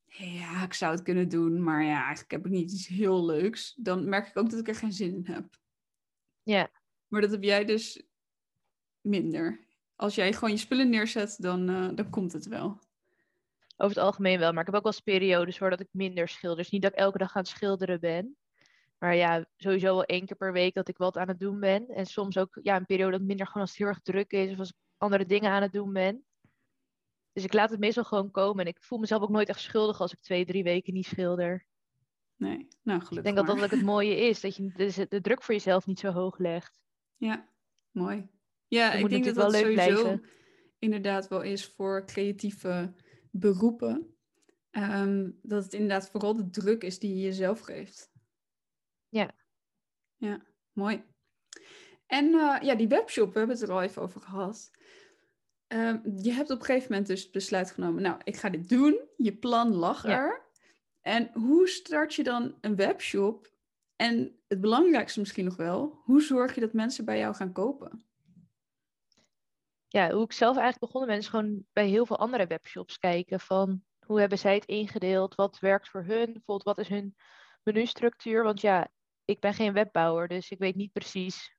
ja, 0.07 0.63
ik 0.65 0.73
zou 0.75 0.93
het 0.95 1.03
kunnen 1.03 1.29
doen, 1.29 1.63
maar 1.63 1.83
ja, 1.83 1.97
eigenlijk 2.03 2.31
heb 2.31 2.47
ik 2.47 2.53
niet 2.53 2.73
iets 2.73 2.87
heel 2.87 3.25
leuks. 3.25 3.75
Dan 3.75 4.09
merk 4.09 4.27
ik 4.29 4.37
ook 4.37 4.51
dat 4.51 4.61
ik 4.61 4.69
er 4.69 4.75
geen 4.75 4.93
zin 4.93 5.15
in 5.15 5.27
heb. 5.35 5.59
Ja. 6.43 6.71
Maar 7.09 7.21
dat 7.21 7.31
heb 7.31 7.43
jij 7.43 7.65
dus 7.65 8.07
minder. 9.01 9.64
Als 9.97 10.15
jij 10.15 10.33
gewoon 10.33 10.51
je 10.51 10.57
spullen 10.57 10.91
neerzet, 10.91 11.37
dan, 11.39 11.69
eh, 11.69 11.89
dan 11.95 12.11
komt 12.11 12.33
het 12.33 12.47
wel. 12.47 12.79
Over 13.77 13.97
het 13.97 14.05
algemeen 14.05 14.39
wel, 14.39 14.53
maar 14.53 14.61
ik 14.61 14.67
heb 14.67 14.75
ook 14.75 14.83
wel 14.83 14.93
eens 14.93 15.01
periodes 15.01 15.59
hoor 15.59 15.71
dat 15.71 15.81
ik 15.81 15.89
minder 15.91 16.29
schilder. 16.29 16.59
Dus 16.59 16.71
niet 16.71 16.83
dat 16.83 16.93
ik 16.93 16.99
elke 16.99 17.19
dag 17.19 17.37
aan 17.37 17.43
het 17.43 17.51
schilderen 17.51 18.01
ben. 18.01 18.37
Maar 18.99 19.15
ja, 19.15 19.47
sowieso 19.57 19.87
wel 19.87 20.05
één 20.05 20.27
keer 20.27 20.37
per 20.37 20.53
week 20.53 20.75
dat 20.75 20.89
ik 20.89 20.97
wat 20.97 21.17
aan 21.17 21.29
het 21.29 21.39
doen 21.39 21.61
ben. 21.61 21.89
En 21.89 22.07
soms 22.07 22.39
ook 22.39 22.59
ja, 22.63 22.77
een 22.77 22.87
periode 22.87 23.19
dat 23.19 23.27
minder 23.27 23.47
gewoon 23.47 23.63
als 23.63 23.71
het 23.71 23.79
heel 23.79 23.89
erg 23.89 24.01
druk 24.01 24.33
is 24.33 24.53
of 24.53 24.59
als 24.59 24.69
ik 24.69 24.77
andere 24.97 25.27
dingen 25.27 25.51
aan 25.51 25.63
het 25.63 25.73
doen 25.73 25.93
ben. 25.93 26.25
Dus 27.33 27.45
ik 27.45 27.53
laat 27.53 27.71
het 27.71 27.81
meestal 27.81 28.05
gewoon 28.05 28.31
komen. 28.31 28.65
En 28.65 28.71
ik 28.71 28.83
voel 28.83 28.99
mezelf 28.99 29.23
ook 29.23 29.29
nooit 29.29 29.49
echt 29.49 29.61
schuldig 29.61 30.01
als 30.01 30.13
ik 30.13 30.21
twee, 30.21 30.45
drie 30.45 30.63
weken 30.63 30.95
niet 30.95 31.07
schilder. 31.07 31.67
Nee, 32.37 32.69
nou 32.83 33.01
gelukkig 33.01 33.17
Ik 33.17 33.23
denk 33.23 33.37
dat 33.37 33.47
dat 33.47 33.65
ook 33.65 33.71
het 33.71 33.83
mooie 33.83 34.17
is, 34.17 34.41
dat 34.41 34.57
je 34.57 34.73
de, 34.73 35.07
de 35.09 35.21
druk 35.21 35.43
voor 35.43 35.55
jezelf 35.55 35.87
niet 35.87 35.99
zo 35.99 36.11
hoog 36.11 36.39
legt. 36.39 36.81
Ja, 37.17 37.49
mooi. 37.91 38.29
Ja, 38.69 38.93
ik 38.93 39.09
denk 39.09 39.25
dat 39.25 39.35
dat 39.35 39.53
wel 39.53 39.63
leuk 39.63 39.79
sowieso 39.79 40.03
blijven. 40.03 40.25
inderdaad 40.79 41.29
wel 41.29 41.43
is 41.43 41.67
voor 41.67 42.05
creatieve 42.07 42.93
beroepen. 43.31 44.17
Ehm, 44.71 45.31
dat 45.43 45.65
het 45.65 45.73
inderdaad 45.73 46.11
vooral 46.11 46.37
de 46.37 46.51
druk 46.51 46.83
is 46.83 46.99
die 46.99 47.15
je 47.15 47.23
jezelf 47.23 47.61
geeft. 47.61 48.11
Ja. 49.09 49.35
Ja, 50.17 50.43
mooi. 50.73 51.05
En 52.07 52.25
eh, 52.35 52.57
ja, 52.63 52.75
die 52.75 52.89
webshop, 52.89 53.33
we 53.33 53.39
hebben 53.39 53.57
het 53.57 53.69
er 53.69 53.73
al 53.75 53.83
even 53.83 54.03
over 54.03 54.21
gehad. 54.21 54.71
Ehm, 55.67 55.99
je 56.23 56.33
hebt 56.33 56.51
op 56.51 56.59
een 56.59 56.65
gegeven 56.65 56.89
moment 56.91 57.07
dus 57.09 57.23
het 57.23 57.33
besluit 57.33 57.71
genomen, 57.71 58.03
nou, 58.03 58.21
ik 58.25 58.37
ga 58.37 58.51
dit 58.51 58.69
doen. 58.69 59.01
Je 59.17 59.37
plan 59.37 59.75
lag 59.75 60.03
Ja. 60.07 60.11
er. 60.19 60.43
En 61.01 61.31
hoe 61.33 61.69
start 61.69 62.15
je 62.15 62.23
dan 62.23 62.55
een 62.61 62.77
webshop? 62.77 63.53
En 63.97 64.39
het 64.49 64.61
belangrijkste 64.61 65.21
misschien 65.21 65.45
nog 65.45 65.57
wel, 65.57 66.01
hoe 66.05 66.23
zorg 66.23 66.55
je 66.55 66.61
dat 66.61 66.73
mensen 66.73 67.05
bij 67.05 67.19
jou 67.19 67.35
gaan 67.35 67.53
kopen? 67.53 68.05
Ja, 69.95 70.11
hoe 70.11 70.25
ik 70.25 70.33
zelf 70.33 70.57
eigenlijk 70.57 70.93
begonnen 70.93 71.11
ben, 71.11 71.19
is 71.19 71.29
gewoon 71.29 71.65
bij 71.73 71.87
heel 71.87 72.07
veel 72.07 72.19
andere 72.19 72.47
webshops 72.47 72.99
kijken 72.99 73.41
van 73.41 73.83
hoe 74.07 74.21
hebben 74.21 74.39
zij 74.39 74.55
het 74.55 74.65
ingedeeld, 74.65 75.35
wat 75.35 75.59
werkt 75.59 75.89
voor 75.89 76.05
hun, 76.05 76.25
bijvoorbeeld 76.25 76.63
wat 76.63 76.79
is 76.79 76.89
hun 76.89 77.17
menustructuur. 77.63 78.43
Want 78.43 78.61
ja, 78.61 78.89
ik 79.25 79.41
ben 79.41 79.55
geen 79.55 79.73
webbouwer, 79.73 80.29
dus 80.29 80.51
ik 80.51 80.59
weet 80.59 80.75
niet 80.75 80.93
precies 80.93 81.57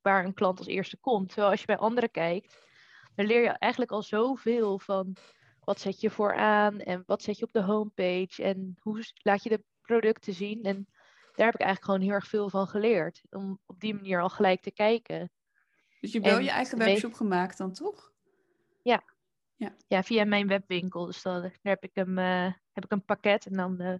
waar 0.00 0.24
een 0.24 0.34
klant 0.34 0.58
als 0.58 0.66
eerste 0.66 0.96
komt. 0.96 1.28
Terwijl 1.28 1.50
als 1.50 1.60
je 1.60 1.66
bij 1.66 1.76
anderen 1.76 2.10
kijkt, 2.10 2.66
dan 3.14 3.26
leer 3.26 3.42
je 3.42 3.48
eigenlijk 3.48 3.92
al 3.92 4.02
zoveel 4.02 4.78
van 4.78 5.16
wat 5.60 5.80
zet 5.80 6.00
je 6.00 6.10
vooraan 6.10 6.80
en 6.80 7.02
wat 7.06 7.22
zet 7.22 7.38
je 7.38 7.44
op 7.44 7.52
de 7.52 7.62
homepage 7.62 8.42
en 8.42 8.76
hoe 8.80 9.12
laat 9.22 9.42
je 9.42 9.48
de 9.48 9.64
producten 9.80 10.34
zien. 10.34 10.62
En 10.62 10.86
daar 11.32 11.46
heb 11.46 11.54
ik 11.54 11.60
eigenlijk 11.60 11.84
gewoon 11.84 12.00
heel 12.00 12.12
erg 12.12 12.26
veel 12.26 12.50
van 12.50 12.66
geleerd, 12.68 13.22
om 13.30 13.58
op 13.66 13.80
die 13.80 13.94
manier 13.94 14.20
al 14.20 14.28
gelijk 14.28 14.62
te 14.62 14.72
kijken. 14.72 15.30
Dus 16.06 16.14
je 16.14 16.20
hebt 16.20 16.32
wel 16.32 16.44
je 16.44 16.50
eigen 16.50 16.78
webshop 16.78 17.14
gemaakt 17.14 17.58
dan, 17.58 17.72
toch? 17.72 18.14
Ja, 19.88 20.02
via 20.02 20.24
mijn 20.24 20.46
webwinkel. 20.46 21.06
Dus 21.06 21.22
dan, 21.22 21.40
daar 21.40 21.52
heb 21.62 21.82
ik, 21.82 21.90
hem, 21.92 22.18
eh, 22.18 22.52
heb 22.72 22.84
ik 22.84 22.92
een 22.92 23.04
pakket 23.04 23.46
en 23.46 23.52
dan 23.52 23.80
eh, 23.80 23.94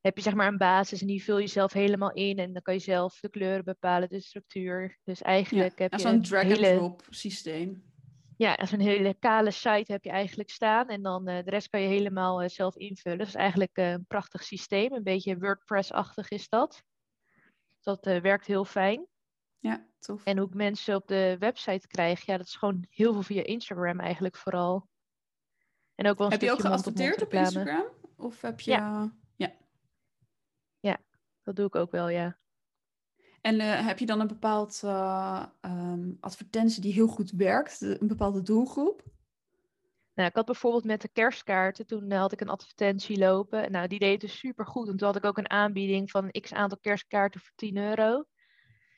heb 0.00 0.16
je 0.16 0.22
zeg 0.22 0.34
maar 0.34 0.46
een 0.46 0.58
basis 0.58 1.00
en 1.00 1.06
die 1.06 1.24
vul 1.24 1.38
je 1.38 1.46
zelf 1.46 1.72
helemaal 1.72 2.12
in. 2.12 2.38
En 2.38 2.52
dan 2.52 2.62
kan 2.62 2.74
je 2.74 2.80
zelf 2.80 3.20
de 3.20 3.28
kleuren 3.28 3.64
bepalen, 3.64 4.08
de 4.08 4.20
structuur. 4.20 4.98
Dus 5.04 5.18
Ja, 5.18 5.24
eigenlijk 5.24 5.78
heb 5.78 5.90
ja, 5.90 5.96
je 5.96 6.02
zo'n 6.02 6.12
een 6.12 6.22
drag-and-drop 6.22 7.00
hele... 7.00 7.14
systeem. 7.14 7.92
Ja, 8.36 8.54
als 8.54 8.72
een 8.72 8.80
hele 8.80 9.14
kale 9.18 9.50
site 9.50 9.92
heb 9.92 10.04
je 10.04 10.10
eigenlijk 10.10 10.50
staan. 10.50 10.88
En 10.88 11.02
dan 11.02 11.28
uh, 11.28 11.44
de 11.44 11.50
rest 11.50 11.68
kan 11.68 11.80
je 11.80 11.88
helemaal 11.88 12.42
uh, 12.42 12.48
zelf 12.48 12.76
invullen. 12.76 13.18
Dat 13.18 13.26
is 13.26 13.34
eigenlijk 13.34 13.78
uh, 13.78 13.90
een 13.90 14.06
prachtig 14.06 14.42
systeem. 14.42 14.92
Een 14.92 15.02
beetje 15.02 15.38
WordPress-achtig 15.38 16.30
is 16.30 16.48
dat. 16.48 16.82
Dat 17.80 18.04
werkt 18.04 18.46
heel 18.46 18.64
fijn. 18.64 19.06
Ja, 19.58 19.86
tof. 20.04 20.24
En 20.24 20.38
hoe 20.38 20.46
ik 20.46 20.54
mensen 20.54 20.94
op 20.94 21.08
de 21.08 21.36
website 21.38 21.86
krijg, 21.86 22.26
ja, 22.26 22.36
dat 22.36 22.46
is 22.46 22.56
gewoon 22.56 22.86
heel 22.90 23.12
veel 23.12 23.22
via 23.22 23.44
Instagram 23.44 24.00
eigenlijk 24.00 24.36
vooral. 24.36 24.88
En 25.94 26.06
ook 26.06 26.18
wel 26.18 26.26
een 26.26 26.32
heb 26.32 26.42
je 26.42 26.52
ook 26.52 26.60
geadverteerd 26.60 27.22
op 27.22 27.32
Instagram? 27.32 27.84
Of 28.16 28.40
heb 28.40 28.60
je... 28.60 28.70
Ja. 28.70 29.12
ja. 29.36 29.52
Ja, 30.80 30.98
dat 31.42 31.56
doe 31.56 31.66
ik 31.66 31.74
ook 31.74 31.90
wel, 31.90 32.08
ja. 32.08 32.38
En 33.40 33.54
uh, 33.54 33.86
heb 33.86 33.98
je 33.98 34.06
dan 34.06 34.20
een 34.20 34.26
bepaald 34.26 34.80
uh, 34.84 35.44
um, 35.60 36.16
advertentie 36.20 36.82
die 36.82 36.92
heel 36.92 37.06
goed 37.06 37.30
werkt, 37.30 37.80
een 37.80 38.08
bepaalde 38.08 38.42
doelgroep? 38.42 39.02
Nou, 40.14 40.28
ik 40.28 40.34
had 40.34 40.44
bijvoorbeeld 40.44 40.84
met 40.84 41.00
de 41.00 41.08
kerstkaarten, 41.08 41.86
toen 41.86 42.10
uh, 42.10 42.18
had 42.18 42.32
ik 42.32 42.40
een 42.40 42.48
advertentie 42.48 43.18
lopen. 43.18 43.72
Nou, 43.72 43.88
die 43.88 43.98
deed 43.98 44.20
dus 44.20 44.38
super 44.38 44.66
goed. 44.66 44.88
En 44.88 44.96
toen 44.96 45.06
had 45.06 45.16
ik 45.16 45.24
ook 45.24 45.38
een 45.38 45.50
aanbieding 45.50 46.10
van 46.10 46.30
x 46.30 46.52
aantal 46.52 46.78
kerstkaarten 46.78 47.40
voor 47.40 47.52
10 47.54 47.76
euro. 47.76 48.24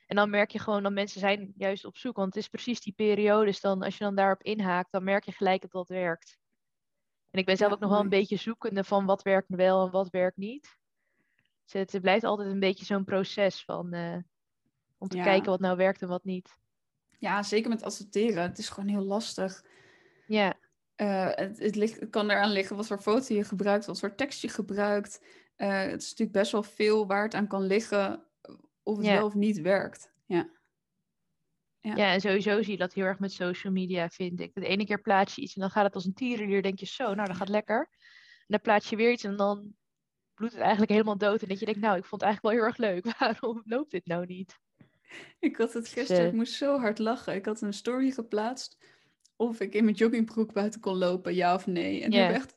En 0.06 0.16
dan 0.16 0.30
merk 0.30 0.50
je 0.50 0.58
gewoon 0.58 0.82
dat 0.82 0.92
mensen 0.92 1.20
zijn 1.20 1.52
juist 1.56 1.84
op 1.84 1.96
zoek. 1.96 2.16
Want 2.16 2.34
het 2.34 2.42
is 2.42 2.48
precies 2.48 2.80
die 2.80 2.92
periode. 2.92 3.44
Dus 3.46 3.60
dan, 3.60 3.82
als 3.82 3.98
je 3.98 4.04
dan 4.04 4.14
daarop 4.14 4.42
inhaakt, 4.42 4.92
dan 4.92 5.04
merk 5.04 5.24
je 5.24 5.32
gelijk 5.32 5.62
dat 5.62 5.70
dat 5.70 5.88
werkt. 5.88 6.38
En 7.30 7.38
ik 7.38 7.46
ben 7.46 7.56
zelf 7.56 7.70
Ja, 7.70 7.76
ook 7.76 7.82
nog 7.82 7.90
wel 7.90 8.00
een 8.00 8.08
beetje 8.08 8.36
zoekende 8.36 8.84
van 8.84 9.06
wat 9.06 9.22
werkt 9.22 9.48
wel 9.54 9.84
en 9.86 9.90
wat 9.90 10.10
werkt 10.10 10.36
niet. 10.36 10.78
Dus 11.64 11.72
het, 11.72 11.92
het 11.92 12.02
blijft 12.02 12.24
altijd 12.24 12.48
een 12.48 12.60
beetje 12.60 12.84
zo'n 12.84 13.04
proces 13.04 13.64
van 13.64 13.92
eh, 13.92 14.18
om 14.98 15.08
te 15.08 15.16
Ja. 15.16 15.22
kijken 15.22 15.50
wat 15.50 15.60
nou 15.60 15.76
werkt 15.76 16.02
en 16.02 16.08
wat 16.08 16.24
niet. 16.24 16.58
Ja, 17.18 17.42
zeker 17.42 17.70
met 17.70 17.82
adverteren. 17.82 18.42
Het 18.42 18.58
is 18.58 18.68
gewoon 18.68 18.88
heel 18.88 19.02
lastig. 19.04 19.64
Ja, 20.24 20.54
Eh, 20.96 21.28
het, 21.34 21.58
het, 21.58 21.74
ligt, 21.76 22.00
het 22.00 22.10
kan 22.10 22.30
eraan 22.30 22.50
liggen 22.50 22.76
wat 22.76 22.86
voor 22.86 22.98
foto 23.00 23.34
je 23.34 23.44
gebruikt, 23.44 23.86
wat 23.86 23.98
voor 23.98 24.14
tekst 24.14 24.42
je 24.42 24.48
gebruikt. 24.48 25.24
Eh, 25.56 25.78
het 25.78 26.02
is 26.02 26.10
natuurlijk 26.10 26.38
best 26.38 26.52
wel 26.52 26.62
veel 26.62 27.06
waar 27.06 27.22
het 27.22 27.34
aan 27.34 27.46
kan 27.46 27.62
liggen 27.62 28.26
of 28.86 28.96
het 28.96 29.06
Ja. 29.06 29.12
wel 29.16 29.26
of 29.26 29.34
niet 29.34 29.60
werkt. 29.60 30.12
Ja. 30.26 30.50
Ja. 31.80 31.96
ja, 31.96 32.12
en 32.12 32.20
sowieso 32.20 32.62
zie 32.62 32.72
je 32.72 32.78
dat 32.78 32.92
heel 32.92 33.04
erg 33.04 33.18
met 33.18 33.32
social 33.32 33.72
media, 33.72 34.08
vind 34.08 34.40
ik. 34.40 34.54
De 34.54 34.66
ene 34.66 34.84
keer 34.84 35.00
plaats 35.00 35.34
je 35.34 35.42
iets 35.42 35.54
en 35.54 35.60
dan 35.60 35.70
gaat 35.70 35.84
het 35.84 35.94
als 35.94 36.04
een 36.04 36.14
tierenlier. 36.14 36.62
denk 36.62 36.78
je 36.78 36.86
zo, 36.86 37.14
nou 37.14 37.28
dat 37.28 37.36
gaat 37.36 37.48
lekker. 37.48 37.88
En 38.38 38.46
dan 38.46 38.60
plaats 38.60 38.90
je 38.90 38.96
weer 38.96 39.10
iets 39.12 39.24
en 39.24 39.36
dan 39.36 39.74
bloedt 40.34 40.52
het 40.52 40.62
eigenlijk 40.62 40.92
helemaal 40.92 41.18
dood. 41.18 41.42
En 41.42 41.48
dat 41.48 41.58
je 41.58 41.64
denkt, 41.64 41.80
nou 41.80 41.96
ik 41.96 42.04
vond 42.04 42.20
het 42.20 42.30
eigenlijk 42.30 42.56
wel 42.56 42.64
heel 42.64 42.74
erg 42.74 43.02
leuk. 43.04 43.14
Waarom 43.18 43.62
loopt 43.64 43.90
dit 43.90 44.06
nou 44.06 44.26
niet? 44.26 44.58
Ik 45.38 45.56
had 45.56 45.72
het 45.72 45.88
gisteren, 45.88 46.22
eh, 46.22 46.28
ik 46.28 46.32
moest 46.34 46.52
zo 46.54 46.78
hard 46.78 46.98
lachen. 46.98 47.34
Ik 47.34 47.44
had 47.46 47.60
een 47.60 47.72
story 47.72 48.10
geplaatst 48.10 48.78
of 49.36 49.60
ik 49.60 49.74
in 49.74 49.84
mijn 49.84 49.96
joggingbroek 49.96 50.52
buiten 50.52 50.80
kon 50.80 50.96
lopen, 50.96 51.34
ja 51.34 51.54
of 51.54 51.66
nee. 51.66 52.02
En 52.02 52.10
Ja. 52.10 52.16
er 52.16 52.22
hebben 52.24 52.42
echt 52.42 52.56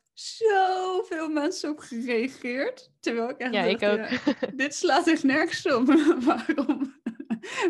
zoveel 1.19 1.33
mensen 1.33 1.69
op 1.69 1.79
gereageerd. 1.79 2.91
Terwijl 2.99 3.29
ik 3.29 3.37
echt 3.37 3.53
Ja, 3.53 3.63
ik 3.63 3.79
dacht, 3.79 3.99
ook. 4.27 4.35
ja, 4.39 4.47
dit 4.55 4.75
slaat 4.75 5.07
echt 5.07 5.23
nergens 5.23 5.65
op. 5.73 5.85
Waarom? 6.25 6.97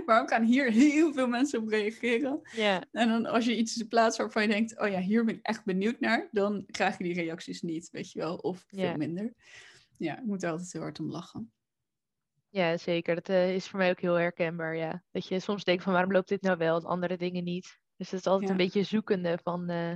Waarom 0.05 0.27
gaan 0.27 0.43
hier 0.43 0.71
heel 0.71 1.13
veel 1.13 1.27
mensen 1.27 1.59
op 1.61 1.67
reageren? 1.67 2.39
ja, 2.55 2.83
En 2.91 3.07
dan 3.09 3.25
als 3.25 3.45
je 3.45 3.57
iets 3.57 3.83
plaatst 3.83 4.17
waarvan 4.17 4.41
je 4.41 4.47
denkt, 4.47 4.79
oh 4.79 4.87
ja, 4.87 4.99
hier 4.99 5.25
ben 5.25 5.35
ik 5.35 5.45
echt 5.45 5.65
benieuwd 5.65 5.99
naar, 5.99 6.27
dan 6.31 6.63
krijg 6.65 6.97
je 6.97 7.03
die 7.03 7.13
reacties 7.13 7.61
niet, 7.61 7.89
weet 7.91 8.11
je 8.11 8.19
wel, 8.19 8.35
of 8.35 8.63
veel 8.67 8.79
Ja. 8.79 8.97
minder. 8.97 9.33
Ja, 9.97 10.17
ik 10.17 10.25
moet 10.25 10.43
er 10.43 10.49
altijd 10.51 10.73
heel 10.73 10.81
hard 10.81 10.99
om 10.99 11.11
lachen. 11.11 11.51
ja, 12.49 12.77
zeker. 12.77 13.15
Dat 13.15 13.29
eh, 13.29 13.55
is 13.55 13.67
voor 13.67 13.79
mij 13.79 13.89
ook 13.89 13.99
heel 14.01 14.13
herkenbaar, 14.13 14.75
ja. 14.75 15.03
Dat 15.11 15.27
je 15.27 15.39
soms 15.39 15.63
denkt 15.63 15.83
van 15.83 15.93
waarom 15.93 16.11
loopt 16.11 16.29
dit 16.29 16.41
nou 16.41 16.57
wel 16.57 16.77
en 16.77 16.85
andere 16.85 17.17
dingen 17.17 17.43
niet. 17.43 17.79
Dus 17.95 18.11
het 18.11 18.19
is 18.19 18.25
altijd 18.27 18.45
Ja. 18.49 18.51
een 18.51 18.61
beetje 18.63 18.83
zoekende 18.83 19.39
van 19.43 19.69
eh, 19.69 19.93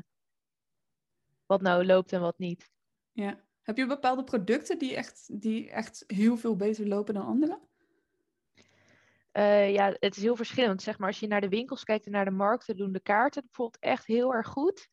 wat 1.46 1.62
nou 1.62 1.86
loopt 1.86 2.12
en 2.14 2.22
wat 2.22 2.38
niet. 2.38 2.70
Ja. 3.12 3.43
Heb 3.64 3.78
je 3.78 3.86
bepaalde 3.88 4.24
producten 4.24 4.78
die 4.78 4.96
echt, 4.96 5.42
die 5.42 5.70
echt 5.70 6.04
heel 6.08 6.38
veel 6.38 6.56
beter 6.56 6.88
lopen 6.88 7.14
dan 7.14 7.26
andere? 7.26 7.60
Eh, 9.32 9.74
ja, 9.74 9.96
het 10.00 10.16
is 10.16 10.22
heel 10.22 10.36
verschillend. 10.36 10.82
Zeg 10.82 10.98
maar, 10.98 11.08
als 11.08 11.20
je 11.20 11.28
naar 11.28 11.42
de 11.42 11.50
winkels 11.50 11.84
kijkt 11.84 12.06
en 12.06 12.12
naar 12.12 12.26
de 12.26 12.32
markten, 12.32 12.78
doen 12.78 12.92
de 12.92 13.00
kaarten 13.02 13.42
bijvoorbeeld 13.44 13.84
echt 13.84 14.06
heel 14.06 14.34
erg 14.34 14.48
goed. 14.48 14.88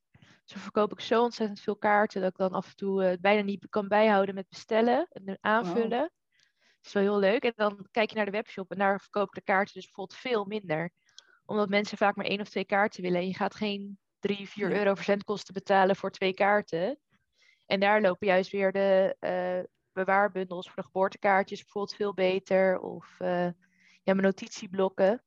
Zo 0.44 0.58
verkoop 0.58 0.92
ik 0.92 1.00
zo 1.00 1.22
ontzettend 1.22 1.60
veel 1.60 1.76
kaarten 1.76 2.20
dat 2.20 2.30
ik 2.30 2.36
dan 2.36 2.52
af 2.52 2.68
en 2.68 2.76
toe 2.76 3.04
eh, 3.04 3.18
bijna 3.20 3.42
niet 3.42 3.66
kan 3.68 3.88
bijhouden 3.88 4.34
met 4.34 4.48
bestellen 4.48 5.08
en 5.08 5.38
aanvullen. 5.40 6.12
Dat 6.30 6.86
is 6.86 6.92
wel 6.92 7.02
heel 7.02 7.18
leuk. 7.18 7.44
En 7.44 7.52
dan 7.56 7.86
kijk 7.90 8.10
je 8.10 8.16
naar 8.16 8.24
de 8.24 8.30
webshop 8.30 8.70
en 8.70 8.78
daar 8.78 9.00
verkoop 9.00 9.26
ik 9.28 9.34
de 9.34 9.42
kaarten 9.52 9.74
dus 9.74 9.84
bijvoorbeeld 9.84 10.18
veel 10.18 10.44
minder. 10.44 10.90
Omdat 11.44 11.68
mensen 11.68 11.96
vaak 11.98 12.16
maar 12.16 12.26
één 12.26 12.40
of 12.40 12.48
twee 12.48 12.64
kaarten 12.64 13.02
willen. 13.02 13.20
En 13.20 13.26
je 13.26 13.34
gaat 13.34 13.54
geen 13.54 13.98
drie, 14.18 14.48
vier 14.48 14.70
Ja. 14.70 14.76
euro 14.76 14.94
verzendkosten 14.94 15.54
betalen 15.54 15.96
voor 15.96 16.10
twee 16.10 16.34
kaarten. 16.34 16.98
En 17.70 17.80
daar 17.80 18.00
lopen 18.00 18.26
juist 18.26 18.50
weer 18.50 18.72
de 18.72 19.16
eh, 19.20 19.72
bewaarbundels 19.92 20.66
voor 20.66 20.76
de 20.76 20.82
geboortekaartjes 20.82 21.62
bijvoorbeeld 21.62 21.96
veel 21.96 22.14
beter. 22.14 22.80
Of 22.80 23.14
eh, 23.18 23.44
ja, 24.02 24.14
mijn 24.14 24.22
notitieblokken. 24.22 25.22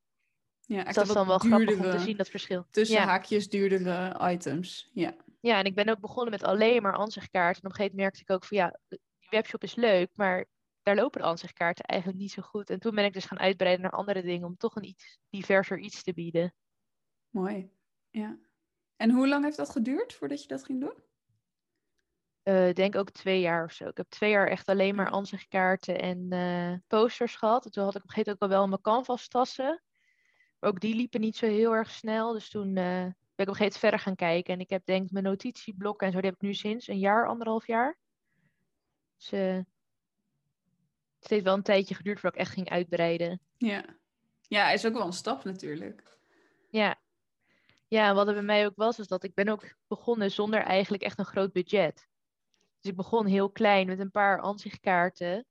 Ja, 0.65 0.83
Dus 0.83 0.95
dat 0.95 1.07
is 1.07 1.13
dan 1.13 1.27
wel 1.27 1.37
grappig 1.39 1.69
om 1.69 1.75
te 1.75 1.81
duurdere, 1.81 2.03
zien, 2.03 2.17
dat 2.17 2.29
verschil. 2.29 2.65
Tussen 2.71 2.97
Ja. 2.97 3.05
haakjes 3.05 3.49
duurdere 3.49 4.31
items. 4.31 4.89
Ja. 4.93 5.15
Ja, 5.39 5.57
en 5.59 5.65
ik 5.65 5.75
ben 5.75 5.89
ook 5.89 5.99
begonnen 5.99 6.31
met 6.31 6.43
alleen 6.43 6.81
maar 6.81 6.95
ansichtkaarten. 6.95 7.61
En 7.61 7.69
op 7.69 7.71
een 7.71 7.77
gegeven 7.77 7.97
moment 7.97 8.15
merkte 8.15 8.33
ik 8.33 8.35
ook 8.35 8.45
van 8.45 8.57
ja, 8.57 8.79
die 9.19 9.29
webshop 9.29 9.63
is 9.63 9.75
leuk, 9.75 10.09
maar 10.13 10.45
daar 10.81 10.95
lopen 10.95 11.21
de 11.21 11.27
ansichtkaarten 11.27 11.85
eigenlijk 11.85 12.19
niet 12.19 12.31
zo 12.31 12.41
goed. 12.41 12.69
En 12.69 12.79
toen 12.79 12.95
ben 12.95 13.05
ik 13.05 13.13
dus 13.13 13.25
gaan 13.25 13.39
uitbreiden 13.39 13.81
naar 13.81 13.91
andere 13.91 14.21
dingen 14.21 14.47
om 14.47 14.57
toch 14.57 14.75
een 14.75 14.87
iets 14.87 15.19
diverser 15.29 15.79
iets 15.79 16.03
te 16.03 16.13
bieden. 16.13 16.53
Mooi. 17.29 17.71
Ja. 18.09 18.37
En 18.95 19.11
hoe 19.11 19.27
lang 19.27 19.43
heeft 19.43 19.57
dat 19.57 19.69
geduurd 19.69 20.13
voordat 20.13 20.41
je 20.41 20.47
dat 20.47 20.63
ging 20.63 20.79
doen? 20.79 21.03
Ik 22.43 22.75
denk 22.75 22.95
ook 22.95 23.09
twee 23.11 23.39
jaar 23.39 23.63
of 23.63 23.71
zo. 23.71 23.87
Ik 23.87 23.97
heb 23.97 24.09
twee 24.09 24.29
jaar 24.29 24.47
echt 24.47 24.67
alleen 24.67 24.95
maar 24.95 25.05
Ja. 25.05 25.11
ansichtkaarten 25.11 25.99
en 26.01 26.27
eh, 26.31 26.73
posters 26.87 27.35
gehad. 27.35 27.65
En 27.65 27.71
toen 27.71 27.83
had 27.83 27.95
ik 27.95 28.01
op 28.01 28.07
een 28.07 28.13
gegeven 28.13 28.37
moment 28.39 28.43
ook 28.43 28.49
al 28.51 28.57
wel 28.57 28.67
mijn 28.67 28.81
canvas 28.81 29.27
tassen. 29.27 29.83
Maar 30.59 30.69
ook 30.69 30.79
die 30.79 30.95
liepen 30.95 31.21
niet 31.21 31.35
zo 31.35 31.45
heel 31.45 31.75
erg 31.75 31.91
snel. 31.91 32.33
Dus 32.33 32.49
toen 32.49 32.67
eh, 32.67 33.01
ben 33.03 33.05
ik 33.09 33.11
op 33.11 33.47
een 33.47 33.55
gegeven 33.55 33.57
moment 33.63 33.77
verder 33.77 33.99
gaan 33.99 34.15
kijken. 34.15 34.53
En 34.53 34.59
ik 34.59 34.69
heb 34.69 34.85
denk 34.85 35.11
mijn 35.11 35.23
notitieblokken 35.25 36.07
en 36.07 36.13
zo, 36.13 36.19
die 36.19 36.29
heb 36.29 36.39
ik 36.41 36.47
nu 36.47 36.53
sinds 36.53 36.87
een 36.87 36.99
jaar, 36.99 37.27
anderhalf 37.27 37.67
jaar. 37.67 37.97
Dus 39.17 39.29
het 41.19 41.29
heeft 41.31 41.43
wel 41.43 41.53
een 41.53 41.63
tijdje 41.63 41.95
geduurd 41.95 42.19
voordat 42.19 42.39
ik 42.39 42.45
echt 42.45 42.55
ging 42.55 42.69
uitbreiden. 42.69 43.39
Ja. 43.57 43.85
Ja, 44.41 44.71
is 44.71 44.85
ook 44.85 44.93
wel 44.93 45.05
een 45.05 45.13
stap 45.13 45.43
natuurlijk. 45.43 46.17
Ja. 46.69 47.01
Ja, 47.87 48.13
wat 48.13 48.27
er 48.27 48.33
bij 48.33 48.43
mij 48.43 48.65
ook 48.65 48.75
was, 48.75 48.99
is 48.99 49.07
dat 49.07 49.23
ik 49.23 49.33
ben 49.33 49.49
ook 49.49 49.75
begonnen 49.87 50.31
zonder 50.31 50.59
eigenlijk 50.61 51.03
echt 51.03 51.19
een 51.19 51.25
groot 51.25 51.51
budget. 51.51 52.07
Dus 52.83 52.91
ik 52.91 52.97
begon 52.97 53.25
heel 53.25 53.49
klein 53.49 53.87
met 53.87 53.99
een 53.99 54.11
paar 54.11 54.39
ansichtkaarten. 54.39 55.45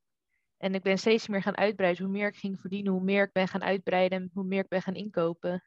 En 0.57 0.75
ik 0.75 0.83
ben 0.83 0.99
steeds 0.99 1.29
meer 1.29 1.43
gaan 1.43 1.57
uitbreiden. 1.57 2.05
Hoe 2.05 2.13
meer 2.13 2.29
ik 2.29 2.37
ging 2.37 2.61
verdienen, 2.61 2.93
hoe 2.93 3.03
meer 3.03 3.25
ik 3.25 3.33
ben 3.33 3.49
gaan 3.49 3.63
uitbreiden 3.63 4.23
en 4.23 4.31
hoe 4.35 4.45
meer 4.45 4.63
ik 4.63 4.69
ben 4.69 4.83
gaan 4.83 4.95
inkopen. 4.95 5.65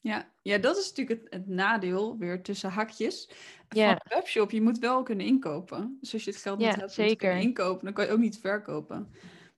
Ja, 0.00 0.32
ja 0.42 0.58
dat 0.58 0.76
is 0.76 0.88
natuurlijk 0.88 1.20
het, 1.22 1.32
het 1.32 1.48
nadeel, 1.48 2.18
weer 2.18 2.42
tussen 2.42 2.70
hakjes, 2.70 3.30
Ja. 3.68 3.86
van 3.88 4.00
een 4.04 4.16
webshop. 4.18 4.50
Je 4.50 4.62
moet 4.62 4.78
wel 4.78 5.02
kunnen 5.02 5.26
inkopen. 5.26 5.96
Dus 6.00 6.12
als 6.12 6.24
je 6.24 6.30
het 6.30 6.40
geld 6.40 6.58
niet 6.58 6.66
Ja, 6.66 6.72
hebt 6.72 6.98
om 6.98 7.16
te 7.16 7.40
inkopen, 7.40 7.84
dan 7.84 7.94
kan 7.94 8.06
je 8.06 8.12
ook 8.12 8.18
niet 8.18 8.38
verkopen. 8.38 9.12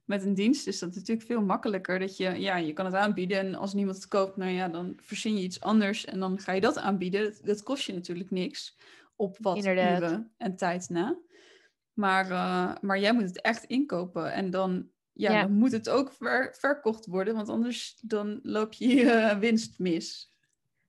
Met 0.05 0.25
een 0.25 0.35
dienst 0.35 0.67
is 0.67 0.79
dat 0.79 0.95
natuurlijk 0.95 1.27
veel 1.27 1.43
makkelijker. 1.43 1.99
Dat 1.99 2.17
je, 2.17 2.41
ja, 2.41 2.57
je 2.57 2.73
kan 2.73 2.85
het 2.85 2.95
aanbieden 2.95 3.39
en 3.39 3.55
als 3.55 3.75
niemand 3.75 3.97
het 3.97 4.09
koopt, 4.09 4.37
nou 4.37 4.51
ja, 4.51 4.69
dan 4.69 4.93
verzin 4.97 5.37
je 5.37 5.43
iets 5.43 5.61
anders 5.61 6.05
en 6.05 6.19
dan 6.19 6.39
ga 6.39 6.53
je 6.53 6.61
dat 6.61 6.79
aanbieden. 6.79 7.25
Dat, 7.25 7.41
dat 7.45 7.63
kost 7.63 7.87
je 7.87 7.93
natuurlijk 7.93 8.31
niks 8.31 8.77
op 9.19 9.37
wat 9.41 9.57
Inderdaad. 9.57 10.01
uren 10.03 10.33
en 10.37 10.57
tijd 10.57 10.89
na. 10.89 11.19
Maar, 11.93 12.31
eh, 12.31 12.75
maar 12.81 12.99
jij 12.99 13.13
moet 13.13 13.23
het 13.23 13.41
echt 13.41 13.65
inkopen 13.65 14.33
en 14.33 14.51
dan, 14.51 14.91
ja, 15.13 15.33
Ja. 15.33 15.43
dan 15.43 15.53
moet 15.53 15.73
het 15.73 15.89
ook 15.89 16.13
ver- 16.13 16.55
verkocht 16.59 17.07
worden, 17.07 17.35
want 17.35 17.49
anders 17.49 17.99
dan 18.03 18.41
loop 18.43 18.73
je 18.73 18.89
je 18.89 19.11
eh, 19.11 19.39
winst 19.39 19.79
mis. 19.79 20.33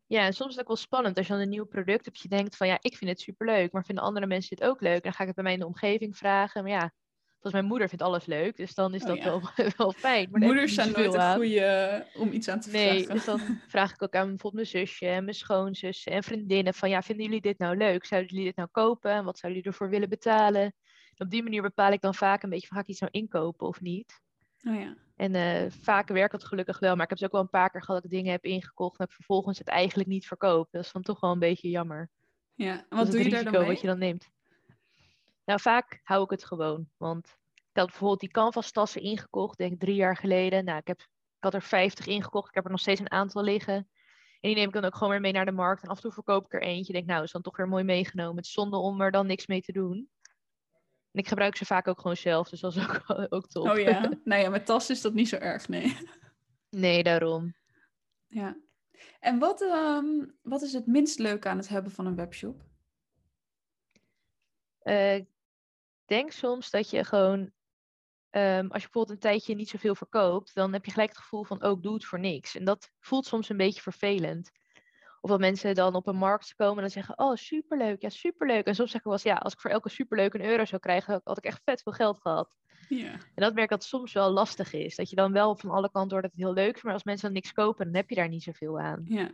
Ja, 0.05 0.25
en 0.25 0.33
soms 0.33 0.49
is 0.49 0.55
het 0.55 0.61
ook 0.61 0.67
wel 0.67 0.77
spannend 0.77 1.17
als 1.17 1.27
je 1.27 1.33
dan 1.33 1.41
een 1.41 1.49
nieuw 1.49 1.65
product 1.65 2.05
hebt. 2.05 2.19
Je 2.19 2.27
denkt 2.27 2.57
van 2.57 2.67
ja, 2.67 2.77
ik 2.81 2.97
vind 2.97 3.09
het 3.09 3.19
superleuk, 3.19 3.71
maar 3.71 3.85
vinden 3.85 4.03
andere 4.03 4.27
mensen 4.27 4.55
dit 4.57 4.67
ook 4.67 4.81
leuk? 4.81 5.03
Dan 5.03 5.13
ga 5.13 5.19
ik 5.21 5.25
het 5.27 5.35
bij 5.35 5.43
mij 5.43 5.53
in 5.53 5.59
de 5.59 5.65
omgeving 5.65 6.17
vragen. 6.17 6.63
Maar 6.63 6.71
ja, 6.71 6.93
zoals 7.39 7.53
mijn 7.53 7.65
moeder 7.65 7.87
vindt 7.89 8.03
alles 8.03 8.25
leuk, 8.25 8.57
dus 8.57 8.73
dan 8.75 8.93
is 8.93 9.01
Oh 9.01 9.07
dat 9.07 9.17
ja. 9.17 9.23
wel, 9.23 9.41
wel 9.77 9.91
fijn. 9.91 10.27
Maar 10.31 10.41
Moeders 10.41 10.73
zijn 10.73 10.91
nooit 10.91 11.15
aan. 11.15 11.35
goede 11.35 11.59
eh, 11.59 12.21
om 12.21 12.31
iets 12.31 12.47
aan 12.47 12.59
te 12.59 12.69
Nee, 12.69 12.97
vragen. 12.97 13.13
dus 13.15 13.25
dan 13.25 13.39
vraag 13.67 13.91
ik 13.93 14.01
ook 14.03 14.15
aan 14.15 14.27
bijvoorbeeld 14.27 14.53
mijn 14.53 14.85
zusje 14.85 15.07
en 15.07 15.23
mijn 15.23 15.35
schoonzussen 15.35 16.11
en 16.11 16.23
vriendinnen 16.23 16.73
van 16.73 16.89
ja, 16.89 17.01
vinden 17.01 17.25
jullie 17.25 17.41
dit 17.41 17.57
nou 17.57 17.77
leuk? 17.77 18.05
Zouden 18.05 18.29
jullie 18.29 18.45
dit 18.45 18.55
nou 18.55 18.69
kopen? 18.71 19.11
En 19.11 19.23
wat 19.23 19.37
zouden 19.39 19.61
jullie 19.61 19.77
ervoor 19.77 19.89
willen 19.93 20.09
betalen? 20.09 20.61
En 20.61 21.25
op 21.25 21.29
die 21.29 21.43
manier 21.43 21.61
bepaal 21.61 21.91
ik 21.91 22.01
dan 22.01 22.15
vaak 22.15 22.43
een 22.43 22.49
beetje 22.49 22.67
van 22.67 22.75
ga 22.77 22.83
ik 22.83 22.89
iets 22.89 22.99
nou 22.99 23.11
inkopen 23.11 23.67
of 23.67 23.81
niet? 23.81 24.21
Oh 24.67 24.75
ja. 24.79 24.95
En 25.15 25.35
eh 25.35 25.71
vaak 25.81 26.07
werkt 26.07 26.31
dat 26.31 26.43
gelukkig 26.45 26.79
wel, 26.79 26.93
maar 26.95 27.03
ik 27.03 27.09
heb 27.09 27.17
dus 27.17 27.27
ook 27.27 27.33
wel 27.33 27.41
een 27.43 27.49
paar 27.49 27.69
keer 27.69 27.83
gehad 27.83 28.01
dat 28.01 28.11
ik 28.11 28.17
dingen 28.17 28.31
heb 28.31 28.43
ingekocht 28.45 28.99
en 28.99 29.05
heb 29.05 29.13
vervolgens 29.13 29.57
het 29.57 29.67
eigenlijk 29.67 30.09
niet 30.09 30.27
verkoopt. 30.27 30.71
Dat 30.71 30.83
is 30.85 30.91
dan 30.91 31.01
toch 31.01 31.19
wel 31.19 31.31
een 31.31 31.39
beetje 31.39 31.69
jammer. 31.69 32.09
ja. 32.55 32.85
En 32.89 32.97
wat 32.97 33.05
doe 33.11 33.15
het 33.15 33.23
je 33.25 33.31
daar 33.31 33.43
dan 33.43 33.53
mee? 33.61 33.65
wat 33.71 33.81
je 33.81 33.87
dan 33.87 33.99
neemt. 33.99 34.29
Nou, 35.49 35.61
vaak 35.61 35.99
hou 36.03 36.23
ik 36.23 36.29
het 36.29 36.45
gewoon. 36.45 36.89
Want 36.97 37.37
ik 37.53 37.69
had 37.77 37.85
bijvoorbeeld 37.85 38.19
die 38.19 38.29
canvas 38.29 38.71
tassen 38.71 39.01
ingekocht, 39.01 39.57
denk 39.57 39.71
ik 39.71 39.79
drie 39.79 39.95
jaar 39.95 40.17
geleden. 40.17 40.65
Nou, 40.65 40.77
ik, 40.77 40.87
heb, 40.87 40.99
ik 40.99 41.07
had 41.39 41.53
er 41.53 41.61
50 41.61 42.07
ingekocht. 42.07 42.47
Ik 42.47 42.55
heb 42.55 42.65
er 42.65 42.71
nog 42.71 42.79
steeds 42.79 42.99
een 42.99 43.11
aantal 43.11 43.43
liggen. 43.43 43.73
En 43.73 43.87
die 44.39 44.55
neem 44.55 44.67
ik 44.67 44.73
dan 44.73 44.85
ook 44.85 44.93
gewoon 44.93 45.09
weer 45.09 45.21
mee 45.21 45.31
naar 45.31 45.45
de 45.45 45.51
markt. 45.51 45.83
En 45.83 45.89
af 45.89 45.95
en 45.95 46.01
toe 46.01 46.11
verkoop 46.11 46.45
ik 46.45 46.53
er 46.53 46.61
eentje. 46.61 46.93
Denk, 46.93 47.05
nou, 47.05 47.23
is 47.23 47.31
dan 47.31 47.41
toch 47.41 47.57
weer 47.57 47.67
mooi 47.67 47.83
meegenomen. 47.83 48.35
Het 48.35 48.45
is 48.45 48.51
zonde 48.51 48.77
om 48.77 49.01
er 49.01 49.11
dan 49.11 49.27
niks 49.27 49.47
mee 49.47 49.61
te 49.61 49.71
doen. 49.71 50.09
En 51.11 51.19
ik 51.19 51.27
gebruik 51.27 51.55
ze 51.55 51.65
vaak 51.65 51.87
ook 51.87 52.01
gewoon 52.01 52.17
zelf, 52.17 52.49
dus 52.49 52.59
dat 52.59 52.75
is 52.75 52.83
ook, 52.83 53.03
ook 53.35 53.47
top. 53.47 53.67
Oh 53.67 53.79
ja, 53.79 54.11
nou 54.23 54.41
ja, 54.41 54.49
met 54.49 54.65
tas 54.65 54.89
is 54.89 55.01
dat 55.01 55.13
niet 55.13 55.29
zo 55.29 55.35
erg, 55.35 55.67
nee. 55.67 55.97
Nee, 56.69 57.03
daarom. 57.03 57.55
Ja. 58.27 58.57
En 59.19 59.39
wat, 59.39 59.61
ehm, 59.61 60.25
wat 60.41 60.61
is 60.61 60.73
het 60.73 60.85
minst 60.85 61.19
leuke 61.19 61.49
aan 61.49 61.57
het 61.57 61.69
hebben 61.69 61.91
van 61.91 62.05
een 62.05 62.15
webshop? 62.15 62.67
Uh, 64.83 65.15
ik 65.15 65.27
denk 66.09 66.31
soms 66.31 66.69
dat 66.69 66.89
je 66.89 67.03
gewoon, 67.03 67.51
ehm, 68.29 68.67
als 68.67 68.81
je 68.81 68.89
bijvoorbeeld 68.89 69.09
een 69.09 69.19
tijdje 69.19 69.55
niet 69.55 69.69
zoveel 69.69 69.95
verkoopt, 69.95 70.53
dan 70.53 70.73
heb 70.73 70.85
je 70.85 70.91
gelijk 70.91 71.09
het 71.09 71.19
gevoel 71.19 71.43
van, 71.43 71.61
ook 71.61 71.75
oh, 71.75 71.83
doe 71.83 71.93
het 71.93 72.05
voor 72.05 72.19
niks. 72.19 72.55
En 72.55 72.65
dat 72.65 72.91
voelt 72.99 73.25
soms 73.25 73.49
een 73.49 73.57
beetje 73.57 73.81
vervelend. 73.81 74.51
Of 75.21 75.29
dat 75.29 75.39
mensen 75.39 75.75
dan 75.75 75.95
op 75.95 76.07
een 76.07 76.15
markt 76.15 76.55
komen 76.55 76.75
en 76.75 76.81
dan 76.81 76.89
zeggen, 76.89 77.19
oh 77.19 77.35
superleuk, 77.35 78.01
ja 78.01 78.09
superleuk. 78.09 78.65
En 78.65 78.75
soms 78.75 78.91
zeggen 78.91 79.11
we 79.11 79.19
wel 79.23 79.33
ja, 79.33 79.39
als 79.39 79.53
ik 79.53 79.59
voor 79.59 79.71
elke 79.71 79.89
superleuk 79.89 80.33
een 80.33 80.45
euro 80.45 80.65
zou 80.65 80.81
krijgen, 80.81 81.21
had 81.23 81.37
ik 81.37 81.43
echt 81.43 81.61
vet 81.63 81.81
veel 81.81 81.91
geld 81.91 82.19
gehad. 82.21 82.55
Ja. 82.89 83.11
En 83.11 83.43
dat 83.43 83.53
merk 83.53 83.63
ik 83.63 83.69
dat 83.69 83.79
het 83.79 83.87
soms 83.87 84.13
wel 84.13 84.31
lastig 84.31 84.73
is. 84.73 84.95
Dat 84.95 85.09
je 85.09 85.15
dan 85.15 85.31
wel 85.31 85.55
van 85.55 85.69
alle 85.69 85.91
kanten 85.91 86.11
hoort 86.11 86.21
dat 86.21 86.31
het 86.31 86.41
heel 86.41 86.53
leuk 86.53 86.75
is, 86.75 86.81
maar 86.81 86.93
als 86.93 87.03
mensen 87.03 87.25
dan 87.25 87.33
niks 87.33 87.53
kopen, 87.53 87.85
dan 87.85 87.95
heb 87.95 88.09
je 88.09 88.15
daar 88.15 88.29
niet 88.29 88.43
zoveel 88.43 88.79
aan. 88.79 89.01
Ja. 89.05 89.31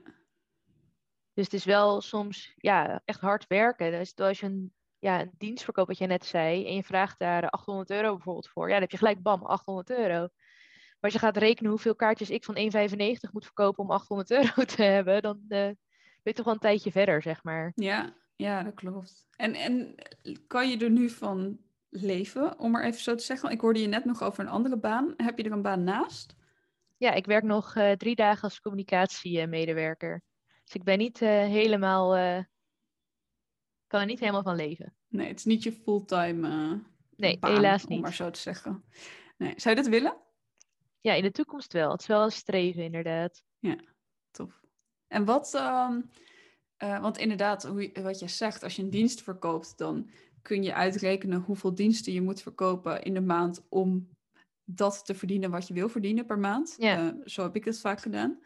Dus 1.34 1.44
het 1.44 1.53
is 1.53 1.65
wel 1.65 2.01
soms 2.01 2.53
ja, 2.55 3.01
echt 3.05 3.20
hard 3.20 3.48
werken. 3.48 3.91
Dus 3.91 4.15
als 4.15 4.39
je 4.39 4.46
een, 4.46 4.74
ja, 5.05 5.21
een 5.21 5.31
dienst 5.38 5.63
verkoopt, 5.63 5.88
wat 5.88 5.97
jij 5.97 6.07
net 6.07 6.25
zei, 6.25 6.67
en 6.67 6.75
je 6.75 6.83
vraagt 6.83 7.19
daar 7.19 7.50
800 7.50 7.89
euro 7.89 8.13
bijvoorbeeld 8.13 8.47
voor, 8.47 8.65
ja, 8.65 8.71
dan 8.71 8.81
heb 8.81 8.91
je 8.91 8.97
gelijk 8.97 9.21
bam, 9.21 9.43
800 9.43 9.89
euro. 9.89 10.19
Maar 10.19 11.12
als 11.12 11.13
je 11.13 11.19
gaat 11.19 11.38
rekenen 11.38 11.71
hoeveel 11.71 11.95
kaartjes 11.95 12.29
ik 12.29 12.43
van 12.43 12.57
1,95 12.57 13.31
moet 13.31 13.45
verkopen 13.45 13.83
om 13.83 13.91
800 13.91 14.31
euro 14.41 14.63
te 14.63 14.83
hebben, 14.83 15.21
dan 15.21 15.38
uh, 15.38 15.47
ben 15.47 15.77
je 16.24 16.33
toch 16.33 16.45
wel 16.45 16.53
een 16.53 16.59
tijdje 16.59 16.91
verder, 16.91 17.21
zeg 17.21 17.43
maar. 17.43 17.71
Ja, 17.75 18.13
ja 18.35 18.63
dat 18.63 18.74
klopt. 18.74 19.27
En, 19.35 19.53
en 19.53 19.95
kan 20.47 20.69
je 20.69 20.77
er 20.77 20.89
nu 20.89 21.09
van 21.09 21.59
leven, 21.89 22.59
om 22.59 22.71
maar 22.71 22.83
even 22.83 23.01
zo 23.01 23.15
te 23.15 23.24
zeggen? 23.24 23.50
Ik 23.50 23.62
hoorde 23.62 23.81
je 23.81 23.88
net 23.88 24.05
nog 24.05 24.24
over 24.24 24.43
een 24.43 24.50
andere 24.50 24.77
baan. 24.77 25.13
Heb 25.17 25.38
je 25.38 25.43
er 25.43 25.51
een 25.51 25.62
baan 25.62 25.83
naast? 25.83 26.35
Ja, 26.97 27.12
ik 27.12 27.25
werk 27.25 27.43
nog 27.43 27.75
uh, 27.75 27.91
drie 27.91 28.15
dagen 28.15 28.43
als 28.43 28.62
communicatiemedewerker. 28.62 30.21
Dus 30.63 30.74
ik 30.74 30.83
ben 30.83 30.97
niet 30.97 31.21
uh, 31.21 31.29
helemaal, 31.29 32.15
kan 33.88 34.00
er 34.00 34.06
niet 34.06 34.20
helemaal 34.20 34.44
van 34.44 34.56
leven. 34.56 34.96
Nee, 35.08 35.27
het 35.27 35.39
is 35.39 35.46
niet 35.46 35.63
je 35.63 35.72
fulltime 35.72 36.82
nee, 37.15 37.39
baan, 37.39 37.54
helaas 37.54 37.84
om 37.84 37.89
niet. 37.89 38.01
maar 38.01 38.13
zo 38.13 38.30
te 38.30 38.39
zeggen. 38.39 38.84
Nee. 39.38 39.54
Zou 39.56 39.75
je 39.75 39.82
dat 39.82 39.92
willen? 39.92 40.18
Ja, 41.01 41.13
in 41.13 41.24
de 41.24 41.32
toekomst 41.32 41.74
wel. 41.74 41.92
Het 41.92 42.01
is 42.01 42.08
wel 42.08 42.24
een 42.24 42.32
streven, 42.32 42.84
inderdaad. 42.84 43.44
Ja, 43.60 43.77
tof. 44.32 44.62
En 45.08 45.25
wat, 45.25 45.54
uh, 45.56 45.89
uh, 46.84 47.01
want 47.01 47.18
inderdaad, 47.18 47.63
hoe, 47.63 47.92
wat 47.94 48.20
je 48.20 48.27
zegt, 48.27 48.63
als 48.63 48.75
je 48.75 48.82
een 48.82 48.89
dienst 48.89 49.22
verkoopt, 49.22 49.77
dan 49.77 50.10
kun 50.42 50.63
je 50.63 50.74
uitrekenen 50.74 51.42
hoeveel 51.42 51.75
diensten 51.75 52.13
je 52.13 52.22
moet 52.22 52.42
verkopen 52.42 53.04
in 53.04 53.13
de 53.13 53.22
maand 53.22 53.65
om 53.70 54.10
dat 54.63 55.06
te 55.06 55.15
verdienen 55.15 55.51
wat 55.51 55.68
je 55.68 55.74
wil 55.74 55.89
verdienen 55.89 56.25
per 56.25 56.39
maand. 56.39 56.75
Ja. 56.77 57.04
Uh, 57.04 57.12
zo 57.25 57.44
heb 57.44 57.56
ik 57.56 57.65
het 57.65 57.80
vaak 57.80 58.00
gedaan. 58.00 58.39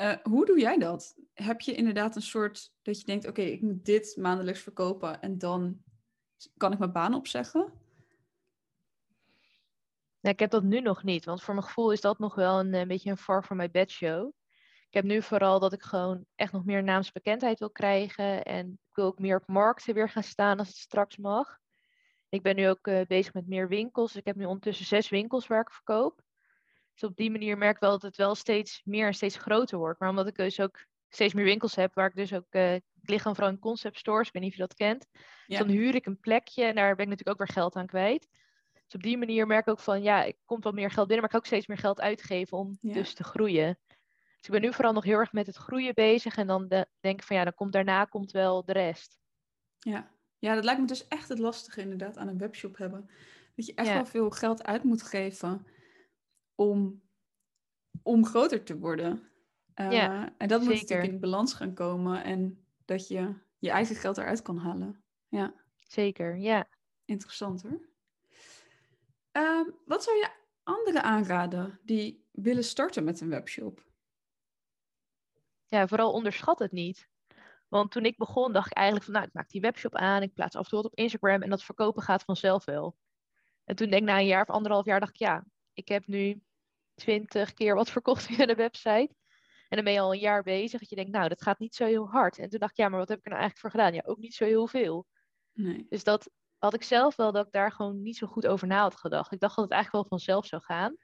Uh, 0.00 0.12
hoe 0.22 0.46
doe 0.46 0.58
jij 0.58 0.78
dat? 0.78 1.16
Heb 1.42 1.60
je 1.60 1.74
inderdaad 1.74 2.16
een 2.16 2.22
soort 2.22 2.72
dat 2.82 2.98
je 3.00 3.06
denkt: 3.06 3.26
oké, 3.26 3.42
ik 3.42 3.62
moet 3.62 3.84
dit 3.84 4.16
maandelijks 4.16 4.60
verkopen 4.60 5.20
en 5.20 5.38
dan 5.38 5.82
kan 6.56 6.72
ik 6.72 6.78
mijn 6.78 6.92
baan 6.92 7.14
opzeggen? 7.14 7.60
Nou, 10.20 10.34
ik 10.34 10.38
heb 10.38 10.50
dat 10.50 10.62
nu 10.62 10.80
nog 10.80 11.02
niet, 11.02 11.24
want 11.24 11.42
voor 11.42 11.54
mijn 11.54 11.66
gevoel 11.66 11.92
is 11.92 12.00
dat 12.00 12.18
nog 12.18 12.34
wel 12.34 12.58
een, 12.58 12.74
een 12.74 12.88
beetje 12.88 13.10
een 13.10 13.16
far 13.16 13.44
from 13.44 13.56
my 13.56 13.70
bed 13.70 13.90
show. 13.90 14.32
Ik 14.88 14.94
heb 14.94 15.04
nu 15.04 15.22
vooral 15.22 15.60
dat 15.60 15.72
ik 15.72 15.82
gewoon 15.82 16.24
echt 16.34 16.52
nog 16.52 16.64
meer 16.64 16.82
naamsbekendheid 16.82 17.58
wil 17.58 17.70
krijgen. 17.70 18.42
En 18.42 18.70
ik 18.70 18.94
wil 18.94 19.04
ook 19.04 19.18
meer 19.18 19.36
op 19.36 19.46
markten 19.46 19.94
weer 19.94 20.08
gaan 20.08 20.22
staan 20.22 20.58
als 20.58 20.68
het 20.68 20.76
straks 20.76 21.16
mag. 21.16 21.58
Ik 22.28 22.42
ben 22.42 22.56
nu 22.56 22.68
ook 22.68 22.86
uh, 22.86 23.00
bezig 23.06 23.34
met 23.34 23.46
meer 23.46 23.68
winkels. 23.68 24.16
Ik 24.16 24.24
heb 24.24 24.36
nu 24.36 24.44
ondertussen 24.44 24.86
zes 24.86 25.08
winkels 25.08 25.46
waar 25.46 25.60
ik 25.60 25.70
verkoop. 25.70 26.22
Dus 26.92 27.10
op 27.10 27.16
die 27.16 27.30
manier 27.30 27.58
merk 27.58 27.74
ik 27.74 27.80
wel 27.80 27.90
dat 27.90 28.02
het 28.02 28.16
wel 28.16 28.34
steeds 28.34 28.80
meer 28.84 29.06
en 29.06 29.14
steeds 29.14 29.36
groter 29.36 29.78
wordt. 29.78 30.00
Maar 30.00 30.08
omdat 30.08 30.26
ik 30.26 30.36
dus 30.36 30.60
ook 30.60 30.86
steeds 31.08 31.34
meer 31.34 31.44
winkels 31.44 31.74
heb, 31.74 31.94
waar 31.94 32.08
ik 32.08 32.14
dus 32.14 32.32
ook... 32.32 32.46
Uh, 32.50 32.74
ik 32.74 32.82
lig 33.02 33.22
dan 33.22 33.34
vooral 33.34 33.52
in 33.52 33.58
concept 33.58 33.98
stores, 33.98 34.26
ik 34.26 34.32
weet 34.32 34.42
niet 34.42 34.50
of 34.50 34.58
je 34.58 34.66
dat 34.66 34.74
kent. 34.74 35.06
Ja. 35.12 35.28
Dus 35.46 35.58
dan 35.58 35.68
huur 35.68 35.94
ik 35.94 36.06
een 36.06 36.20
plekje 36.20 36.64
en 36.64 36.74
daar 36.74 36.94
ben 36.94 37.04
ik 37.04 37.10
natuurlijk 37.10 37.40
ook 37.40 37.46
weer 37.46 37.56
geld 37.56 37.76
aan 37.76 37.86
kwijt. 37.86 38.28
Dus 38.72 38.94
op 38.94 39.02
die 39.02 39.18
manier 39.18 39.46
merk 39.46 39.66
ik 39.66 39.72
ook 39.72 39.80
van, 39.80 40.02
ja, 40.02 40.24
ik 40.24 40.36
komt 40.44 40.64
wel 40.64 40.72
meer 40.72 40.90
geld 40.90 41.06
binnen, 41.06 41.16
maar 41.16 41.24
ik 41.24 41.30
kan 41.30 41.40
ook 41.40 41.46
steeds 41.46 41.66
meer 41.66 41.78
geld 41.78 42.00
uitgeven 42.00 42.58
om 42.58 42.78
ja. 42.80 42.92
dus 42.92 43.14
te 43.14 43.24
groeien. 43.24 43.78
Dus 44.36 44.46
ik 44.46 44.50
ben 44.50 44.60
nu 44.60 44.72
vooral 44.72 44.92
nog 44.92 45.04
heel 45.04 45.18
erg 45.18 45.32
met 45.32 45.46
het 45.46 45.56
groeien 45.56 45.94
bezig. 45.94 46.36
En 46.36 46.46
dan 46.46 46.68
de, 46.68 46.86
denk 47.00 47.20
ik 47.20 47.26
van 47.26 47.36
ja, 47.36 47.44
dan 47.44 47.54
komt 47.54 47.72
daarna 47.72 48.04
komt 48.04 48.30
wel 48.30 48.64
de 48.64 48.72
rest. 48.72 49.18
Ja. 49.78 50.10
ja, 50.38 50.54
dat 50.54 50.64
lijkt 50.64 50.80
me 50.80 50.86
dus 50.86 51.08
echt 51.08 51.28
het 51.28 51.38
lastige 51.38 51.80
inderdaad 51.80 52.16
aan 52.16 52.28
een 52.28 52.38
webshop 52.38 52.76
hebben. 52.76 53.10
Dat 53.54 53.66
je 53.66 53.74
echt 53.74 53.88
ja. 53.88 53.94
wel 53.94 54.06
veel 54.06 54.30
geld 54.30 54.64
uit 54.64 54.84
moet 54.84 55.02
geven 55.02 55.66
om, 56.54 57.02
om 58.02 58.26
groter 58.26 58.64
te 58.64 58.78
worden. 58.78 59.28
Uh, 59.80 59.92
ja, 59.92 60.34
en 60.38 60.48
dat 60.48 60.60
moet 60.62 60.74
natuurlijk 60.74 61.12
in 61.12 61.20
balans 61.20 61.54
gaan 61.54 61.74
komen. 61.74 62.24
En 62.24 62.64
dat 62.84 63.08
je 63.08 63.34
je 63.58 63.70
eigen 63.70 63.96
geld 63.96 64.18
eruit 64.18 64.42
kan 64.42 64.58
halen. 64.58 65.02
Ja. 65.28 65.54
Zeker, 65.76 66.36
ja. 66.36 66.68
Interessant 67.04 67.62
hoor. 67.62 67.88
Uh, 69.32 69.68
wat 69.84 70.04
zou 70.04 70.16
je 70.16 70.30
anderen 70.62 71.02
aanraden 71.02 71.78
die 71.82 72.26
willen 72.32 72.64
starten 72.64 73.04
met 73.04 73.20
een 73.20 73.28
webshop? 73.28 73.88
ja, 75.68 75.86
vooral 75.86 76.12
onderschat 76.12 76.58
het 76.58 76.72
niet. 76.72 77.08
Want 77.68 77.90
toen 77.90 78.04
ik 78.04 78.16
begon, 78.16 78.52
dacht 78.52 78.70
ik 78.70 78.76
eigenlijk 78.76 79.04
van, 79.06 79.14
nou, 79.14 79.26
ik 79.26 79.32
maak 79.32 79.50
die 79.50 79.60
webshop 79.60 79.94
aan, 79.94 80.22
ik 80.22 80.34
plaats 80.34 80.56
af 80.56 80.62
en 80.62 80.68
toe 80.68 80.82
wat 80.82 80.92
op 80.92 80.98
Instagram 80.98 81.42
en 81.42 81.50
dat 81.50 81.62
verkopen 81.62 82.02
gaat 82.02 82.22
vanzelf 82.22 82.64
wel. 82.64 82.96
En 83.64 83.76
toen 83.76 83.90
denk 83.90 84.02
ik 84.02 84.08
na 84.08 84.18
een 84.18 84.26
jaar 84.26 84.42
of 84.42 84.50
anderhalf 84.54 84.84
jaar, 84.84 85.00
dacht 85.00 85.14
ik, 85.14 85.18
ja, 85.18 85.44
ik 85.72 85.88
heb 85.88 86.06
nu 86.06 86.42
twintig 86.94 87.54
keer 87.54 87.74
wat 87.74 87.90
verkocht 87.96 88.26
via 88.26 88.46
de 88.46 88.54
website. 88.54 89.14
En 89.68 89.76
dan 89.76 89.84
ben 89.84 89.92
je 89.92 90.00
al 90.00 90.12
een 90.12 90.18
jaar 90.20 90.42
bezig, 90.42 90.80
dat 90.80 90.88
je 90.88 90.96
denkt, 90.96 91.10
nou, 91.10 91.28
dat 91.28 91.42
gaat 91.42 91.58
niet 91.58 91.74
zo 91.74 91.84
heel 91.84 92.08
hard. 92.08 92.38
En 92.38 92.48
toen 92.48 92.58
dacht 92.58 92.72
ik, 92.72 92.78
ja, 92.78 92.88
maar 92.88 92.98
wat 92.98 93.08
heb 93.08 93.18
ik 93.18 93.24
er 93.24 93.30
nou 93.30 93.42
eigenlijk 93.42 93.74
voor 93.74 93.80
gedaan? 93.80 93.94
Ja, 93.94 94.10
ook 94.12 94.18
niet 94.18 94.34
zo 94.34 94.44
heel 94.44 94.66
veel. 94.66 95.06
Nee. 95.52 95.86
Dus 95.88 96.04
dat 96.04 96.30
had 96.58 96.74
ik 96.74 96.82
zelf 96.82 97.16
wel, 97.16 97.32
dat 97.32 97.46
ik 97.46 97.52
daar 97.52 97.72
gewoon 97.72 98.02
niet 98.02 98.16
zo 98.16 98.26
goed 98.26 98.46
over 98.46 98.66
na 98.66 98.80
had 98.80 98.96
gedacht. 98.96 99.32
Ik 99.32 99.40
dacht 99.40 99.54
dat 99.56 99.64
het 99.64 99.74
eigenlijk 99.74 100.08
wel 100.08 100.18
vanzelf 100.18 100.46
zou 100.46 100.62
gaan. 100.62 100.96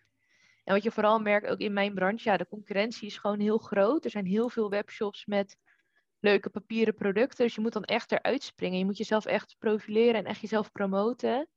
En 0.65 0.75
wat 0.75 0.83
je 0.83 0.91
vooral 0.91 1.19
merkt 1.19 1.47
ook 1.47 1.59
in 1.59 1.73
mijn 1.73 1.95
branche, 1.95 2.29
ja, 2.31 2.37
de 2.37 2.47
concurrentie 2.47 3.07
is 3.07 3.19
gewoon 3.19 3.41
heel 3.41 3.59
groot. 3.59 4.05
Er 4.05 4.11
zijn 4.11 4.27
heel 4.27 4.49
veel 4.49 4.71
webshops 4.71 5.27
met 5.27 5.57
leuke 6.21 6.51
papieren 6.51 6.95
producten. 6.95 7.45
Dus 7.45 7.55
je 7.55 7.61
moet 7.61 7.73
dan 7.73 7.85
echt 7.85 8.13
eruit 8.13 8.43
springen. 8.43 8.79
Je 8.79 8.85
moet 8.85 8.97
jezelf 8.97 9.25
echt 9.25 9.57
profileren 9.59 10.15
en 10.15 10.25
echt 10.25 10.41
jezelf 10.41 10.73
promoten. 10.73 11.49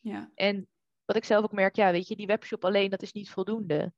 Ja. 0.00 0.30
En 0.34 0.68
wat 1.04 1.16
ik 1.16 1.24
zelf 1.24 1.44
ook 1.44 1.52
merk, 1.52 1.76
ja, 1.76 1.90
weet 1.92 2.08
je, 2.08 2.16
die 2.16 2.26
webshop 2.26 2.64
alleen, 2.64 2.90
dat 2.90 3.02
is 3.02 3.12
niet 3.12 3.30
voldoende. 3.30 3.92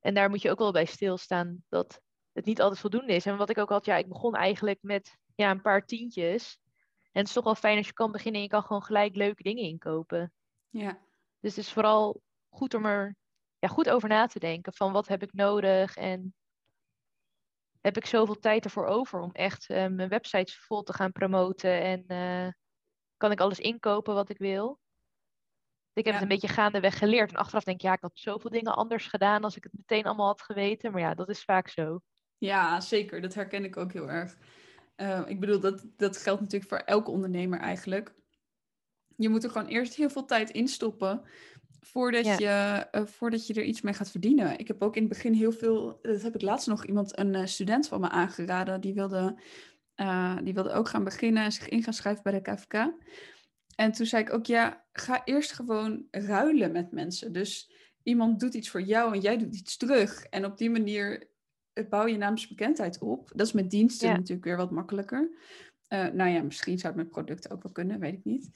En 0.00 0.14
daar 0.14 0.30
moet 0.30 0.42
je 0.42 0.50
ook 0.50 0.58
wel 0.58 0.72
bij 0.72 0.84
stilstaan 0.84 1.64
dat 1.68 2.00
het 2.32 2.44
niet 2.44 2.60
altijd 2.60 2.80
voldoende 2.80 3.14
is. 3.14 3.26
En 3.26 3.36
wat 3.36 3.50
ik 3.50 3.58
ook 3.58 3.68
had, 3.68 3.84
ja, 3.84 3.96
ik 3.96 4.08
begon 4.08 4.34
eigenlijk 4.34 4.78
met 4.82 5.16
ja, 5.34 5.50
een 5.50 5.62
paar 5.62 5.84
tientjes. 5.84 6.60
En 7.12 7.20
het 7.20 7.26
is 7.26 7.32
toch 7.32 7.44
wel 7.44 7.54
fijn 7.54 7.76
als 7.76 7.86
je 7.86 7.92
kan 7.92 8.12
beginnen 8.12 8.40
en 8.40 8.46
je 8.46 8.52
kan 8.52 8.62
gewoon 8.62 8.82
gelijk 8.82 9.16
leuke 9.16 9.42
dingen 9.42 9.64
inkopen. 9.64 10.32
Ja. 10.68 10.98
Dus 11.40 11.56
het 11.56 11.64
is 11.64 11.72
vooral 11.72 12.20
goed 12.48 12.74
om 12.74 12.86
er 12.86 13.16
ja, 13.58 13.68
goed 13.68 13.90
over 13.90 14.08
na 14.08 14.26
te 14.26 14.38
denken 14.38 14.72
van 14.72 14.92
wat 14.92 15.08
heb 15.08 15.22
ik 15.22 15.32
nodig 15.32 15.96
en 15.96 16.34
heb 17.80 17.96
ik 17.96 18.06
zoveel 18.06 18.38
tijd 18.38 18.64
ervoor 18.64 18.86
over 18.86 19.20
om 19.20 19.32
echt 19.32 19.70
uh, 19.70 19.86
mijn 19.86 20.08
websites 20.08 20.58
vol 20.58 20.82
te 20.82 20.92
gaan 20.92 21.12
promoten 21.12 21.82
en 21.82 22.04
uh, 22.06 22.52
kan 23.16 23.30
ik 23.30 23.40
alles 23.40 23.58
inkopen 23.58 24.14
wat 24.14 24.28
ik 24.28 24.38
wil. 24.38 24.78
Ik 25.98 26.04
heb 26.04 26.14
Ja. 26.14 26.20
het 26.20 26.22
een 26.30 26.38
beetje 26.40 26.54
gaandeweg 26.54 26.98
geleerd 26.98 27.30
en 27.30 27.36
achteraf 27.36 27.64
denk 27.64 27.76
ik, 27.76 27.82
ja, 27.82 27.92
ik 27.92 28.00
had 28.00 28.10
zoveel 28.14 28.50
dingen 28.50 28.74
anders 28.76 29.06
gedaan 29.06 29.44
als 29.44 29.56
ik 29.56 29.62
het 29.62 29.72
meteen 29.76 30.04
allemaal 30.04 30.26
had 30.26 30.42
geweten. 30.42 30.92
Maar 30.92 31.00
ja, 31.00 31.14
dat 31.14 31.28
is 31.28 31.44
vaak 31.44 31.68
zo. 31.68 32.00
Ja, 32.38 32.80
zeker. 32.80 33.20
Dat 33.20 33.34
herken 33.34 33.64
ik 33.64 33.76
ook 33.76 33.92
heel 33.92 34.10
erg. 34.10 34.36
Eh, 34.96 35.22
ik 35.26 35.40
bedoel, 35.40 35.60
dat, 35.60 35.84
dat 35.96 36.16
geldt 36.16 36.40
natuurlijk 36.40 36.70
voor 36.70 36.78
elke 36.78 37.10
ondernemer 37.10 37.58
eigenlijk. 37.60 38.14
Je 39.16 39.28
moet 39.28 39.44
er 39.44 39.50
gewoon 39.50 39.66
eerst 39.68 39.94
heel 39.94 40.10
veel 40.10 40.24
tijd 40.24 40.50
in 40.50 40.68
stoppen 40.68 41.22
voordat, 41.80 42.24
Ja. 42.24 42.36
je, 42.38 42.86
eh, 42.90 43.06
voordat 43.06 43.46
je 43.46 43.54
er 43.54 43.62
iets 43.64 43.80
mee 43.80 43.94
gaat 43.94 44.10
verdienen. 44.10 44.58
Ik 44.58 44.68
heb 44.68 44.82
ook 44.82 44.96
in 44.96 45.02
het 45.02 45.10
begin 45.12 45.32
heel 45.32 45.52
veel, 45.52 45.98
dat 46.02 46.22
heb 46.22 46.34
ik 46.34 46.42
laatst 46.42 46.66
nog 46.68 46.84
iemand, 46.84 47.18
een 47.18 47.34
eh, 47.34 47.46
student 47.46 47.88
van 47.88 48.00
me 48.00 48.08
aangeraden, 48.08 48.80
die 48.80 48.94
wilde, 48.94 49.38
die 50.42 50.54
wilde 50.54 50.72
ook 50.72 50.88
gaan 50.88 51.04
beginnen 51.04 51.42
en 51.44 51.52
zich 51.52 51.68
in 51.68 51.82
gaan 51.82 51.92
schrijven 51.92 52.22
bij 52.22 52.32
de 52.32 52.40
KVK. 52.40 52.92
En 53.80 53.92
toen 53.92 54.06
zei 54.06 54.22
ik 54.22 54.32
ook, 54.32 54.46
ja, 54.46 54.84
ga 54.92 55.24
eerst 55.24 55.52
gewoon 55.52 56.06
ruilen 56.10 56.72
met 56.72 56.92
mensen. 56.92 57.32
Dus 57.32 57.72
iemand 58.02 58.40
doet 58.40 58.54
iets 58.54 58.70
voor 58.70 58.82
jou 58.82 59.14
en 59.14 59.20
jij 59.20 59.38
doet 59.38 59.56
iets 59.56 59.76
terug. 59.76 60.24
En 60.24 60.44
op 60.44 60.58
die 60.58 60.70
manier 60.70 61.30
eh, 61.72 61.88
bouw 61.88 62.06
je 62.06 62.16
naamsbekendheid 62.16 62.98
op. 62.98 63.30
Dat 63.34 63.46
is 63.46 63.52
met 63.52 63.70
diensten 63.70 64.08
Ja. 64.08 64.14
natuurlijk 64.14 64.44
weer 64.44 64.56
wat 64.56 64.70
makkelijker. 64.70 65.30
Eh, 65.86 66.06
nou 66.06 66.30
ja, 66.30 66.42
misschien 66.42 66.78
zou 66.78 66.92
het 66.92 67.02
met 67.02 67.10
producten 67.12 67.50
ook 67.50 67.62
wel 67.62 67.72
kunnen, 67.72 68.00
weet 68.00 68.12
ik 68.12 68.24
niet. 68.24 68.50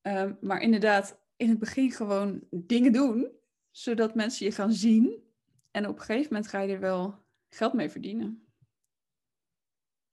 Ehm, 0.00 0.34
maar 0.40 0.60
inderdaad, 0.60 1.20
in 1.36 1.48
het 1.48 1.58
begin 1.58 1.90
gewoon 1.92 2.42
dingen 2.50 2.92
doen, 2.92 3.30
zodat 3.70 4.14
mensen 4.14 4.46
je 4.46 4.52
gaan 4.52 4.72
zien. 4.72 5.22
En 5.70 5.88
op 5.88 5.98
een 5.98 6.04
gegeven 6.04 6.32
moment 6.32 6.50
ga 6.50 6.60
je 6.60 6.74
er 6.74 6.80
wel, 6.80 7.24
geld 7.48 7.72
mee 7.72 7.90
verdienen. 7.90 8.46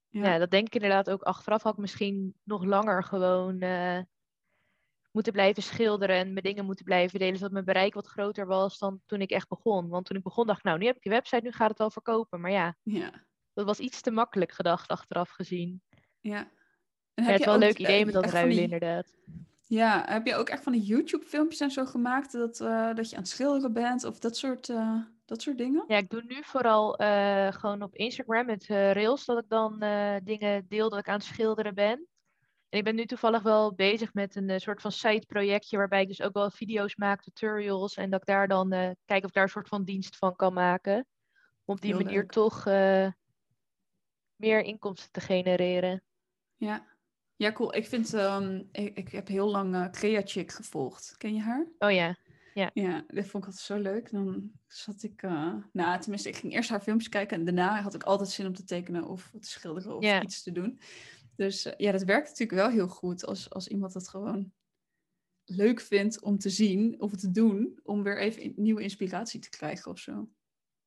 Ja. 0.08 0.38
dat 0.38 0.50
denk 0.50 0.66
ik 0.66 0.74
inderdaad 0.74 1.10
ook. 1.10 1.22
Achteraf 1.22 1.62
had 1.62 1.72
ik 1.72 1.78
misschien 1.78 2.34
nog 2.42 2.64
langer 2.64 3.04
gewoon 3.04 3.60
eh, 3.60 4.00
moeten 5.14 5.32
blijven 5.32 5.62
schilderen 5.62 6.16
en 6.16 6.32
mijn 6.32 6.44
dingen 6.44 6.64
moeten 6.64 6.84
blijven 6.84 7.18
delen, 7.18 7.36
zodat 7.36 7.52
mijn 7.52 7.64
bereik 7.64 7.94
wat 7.94 8.06
groter 8.06 8.46
was 8.46 8.78
dan 8.78 9.00
toen 9.06 9.20
ik 9.20 9.30
echt 9.30 9.48
begon. 9.48 9.88
Want 9.88 10.06
toen 10.06 10.16
ik 10.16 10.22
begon 10.22 10.46
dacht 10.46 10.58
ik, 10.58 10.64
nou, 10.64 10.78
nu 10.78 10.86
heb 10.86 10.96
ik 10.96 11.04
je 11.04 11.10
website, 11.10 11.42
nu 11.42 11.52
gaat 11.52 11.68
het 11.68 11.78
wel 11.78 11.90
verkopen. 11.90 12.40
Maar 12.40 12.50
ja, 12.50 12.76
ja. 12.82 13.10
dat 13.52 13.66
was 13.66 13.78
iets 13.78 14.00
te 14.00 14.10
makkelijk 14.10 14.52
gedacht 14.52 14.88
achteraf 14.88 15.30
gezien. 15.30 15.82
Ja. 16.20 16.50
En 17.14 17.24
heb 17.24 17.32
het 17.32 17.38
je 17.38 17.44
wel 17.44 17.54
een 17.54 17.60
leuk 17.60 17.78
idee 17.78 18.04
met 18.04 18.14
dat 18.14 18.30
ruilen, 18.30 18.62
inderdaad. 18.62 19.14
Ja, 19.66 20.04
heb 20.06 20.26
je 20.26 20.34
ook 20.34 20.48
echt 20.48 20.62
van 20.62 20.72
die 20.72 20.82
YouTube-filmpjes 20.82 21.60
en 21.60 21.70
zo 21.70 21.84
gemaakt 21.84 22.32
dat, 22.32 22.60
uh, 22.60 22.94
dat 22.94 23.10
je 23.10 23.16
aan 23.16 23.22
het 23.22 23.30
schilderen 23.30 23.72
bent 23.72 24.04
of 24.04 24.18
dat 24.18 24.36
soort, 24.36 24.68
uh, 24.68 24.96
dat 25.24 25.42
soort 25.42 25.58
dingen? 25.58 25.84
Ja, 25.88 25.96
ik 25.96 26.10
doe 26.10 26.22
nu 26.26 26.42
vooral 26.42 27.02
uh, 27.02 27.52
gewoon 27.52 27.82
op 27.82 27.94
Instagram 27.94 28.46
met 28.46 28.66
Rails 28.66 29.24
dat 29.24 29.38
ik 29.38 29.48
dan 29.48 29.84
dingen 30.24 30.66
deel 30.68 30.90
dat 30.90 30.98
ik 30.98 31.08
aan 31.08 31.14
het 31.14 31.24
schilderen 31.24 31.74
ben. 31.74 32.06
En 32.74 32.80
ik 32.80 32.86
ben 32.86 32.94
nu 32.94 33.06
toevallig 33.06 33.42
wel 33.42 33.74
bezig 33.74 34.14
met 34.14 34.36
een 34.36 34.60
soort 34.60 34.80
van 34.80 34.92
site-projectje 34.92 35.76
waarbij 35.76 36.00
ik 36.00 36.08
dus 36.08 36.22
ook 36.22 36.32
wel 36.32 36.50
video's 36.50 36.96
maak, 36.96 37.22
tutorials 37.22 37.94
en 37.94 38.10
dat 38.10 38.20
ik 38.20 38.26
daar 38.26 38.48
dan 38.48 38.70
kijk 39.04 39.22
of 39.22 39.28
ik 39.28 39.34
daar 39.34 39.42
een 39.42 39.48
soort 39.48 39.68
van 39.68 39.84
dienst 39.84 40.16
van 40.16 40.36
kan 40.36 40.52
maken. 40.52 41.06
Om 41.64 41.74
op 41.74 41.80
die 41.80 41.94
Heel 41.94 42.04
manier 42.04 42.18
leuk. 42.18 42.30
toch 42.30 42.64
meer 44.36 44.60
inkomsten 44.62 45.12
te 45.12 45.20
genereren. 45.20 46.02
Ja, 46.56 46.86
ja, 47.36 47.52
cool. 47.52 47.74
Ik 47.74 47.86
vind, 47.86 48.14
ehm, 48.14 48.62
ik, 48.72 48.96
ik 48.96 49.08
heb 49.08 49.28
heel 49.28 49.50
lang 49.50 49.74
uh, 49.74 49.90
Creachick 49.90 50.52
gevolgd. 50.52 51.14
Ken 51.16 51.34
je 51.34 51.40
haar? 51.40 51.66
Oh 51.78 51.92
ja. 51.92 52.16
Ja. 52.54 52.70
ja, 52.72 53.04
dat 53.06 53.26
vond 53.26 53.42
ik 53.44 53.50
altijd 53.50 53.56
zo 53.66 53.78
leuk. 53.78 54.10
Dan 54.10 54.50
zat 54.66 55.02
ik, 55.02 55.22
uh, 55.22 55.54
nou 55.72 56.00
tenminste, 56.00 56.28
ik 56.28 56.36
ging 56.36 56.52
eerst 56.52 56.70
haar 56.70 56.80
filmpjes 56.80 57.08
kijken 57.08 57.38
en 57.38 57.44
daarna 57.44 57.82
had 57.82 57.94
ik 57.94 58.02
altijd 58.02 58.28
zin 58.30 58.46
om 58.46 58.54
te 58.54 58.64
tekenen 58.64 59.04
of 59.04 59.30
te 59.40 59.48
schilderen 59.48 59.96
of 59.96 60.02
Ja. 60.02 60.22
iets 60.22 60.42
te 60.42 60.52
doen. 60.52 60.80
Dus 61.36 61.66
uh, 61.66 61.72
ja, 61.76 61.92
dat 61.92 62.02
werkt 62.02 62.28
natuurlijk 62.28 62.60
wel 62.60 62.70
heel 62.70 62.88
goed 62.88 63.26
als, 63.26 63.50
als 63.50 63.68
iemand 63.68 63.92
dat 63.92 64.08
gewoon 64.08 64.52
leuk 65.44 65.80
vindt 65.80 66.22
om 66.22 66.38
te 66.38 66.50
zien 66.50 67.00
of 67.00 67.12
te 67.12 67.30
doen, 67.30 67.80
om 67.82 68.02
weer 68.02 68.18
even 68.18 68.52
nieuwe 68.56 68.82
inspiratie 68.82 69.40
te 69.40 69.48
krijgen 69.48 69.90
of 69.90 69.98
zo. 69.98 70.28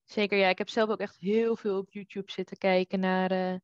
Zeker, 0.04 0.38
ja. 0.38 0.50
Ik 0.50 0.58
heb 0.58 0.70
zelf 0.70 0.90
ook 0.90 1.00
echt 1.00 1.18
heel 1.18 1.56
veel 1.56 1.78
op 1.78 1.92
YouTube 1.92 2.32
zitten 2.32 2.58
kijken 2.58 3.00
naar 3.00 3.32
eh, 3.32 3.56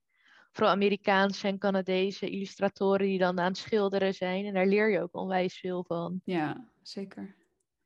vooral 0.52 0.74
Amerikaanse 0.74 1.48
en 1.48 1.58
Canadese 1.58 2.30
illustratoren 2.30 3.08
die 3.08 3.17
dan 3.17 3.39
aan 3.39 3.46
het 3.46 3.58
schilderen 3.58 4.13
zijn. 4.13 4.46
En 4.46 4.54
daar 4.54 4.67
leer 4.67 4.89
je 4.89 5.02
ook 5.02 5.15
onwijs 5.15 5.60
veel 5.60 5.84
van. 5.84 6.22
Ja, 6.24 6.67
zeker. 6.82 7.36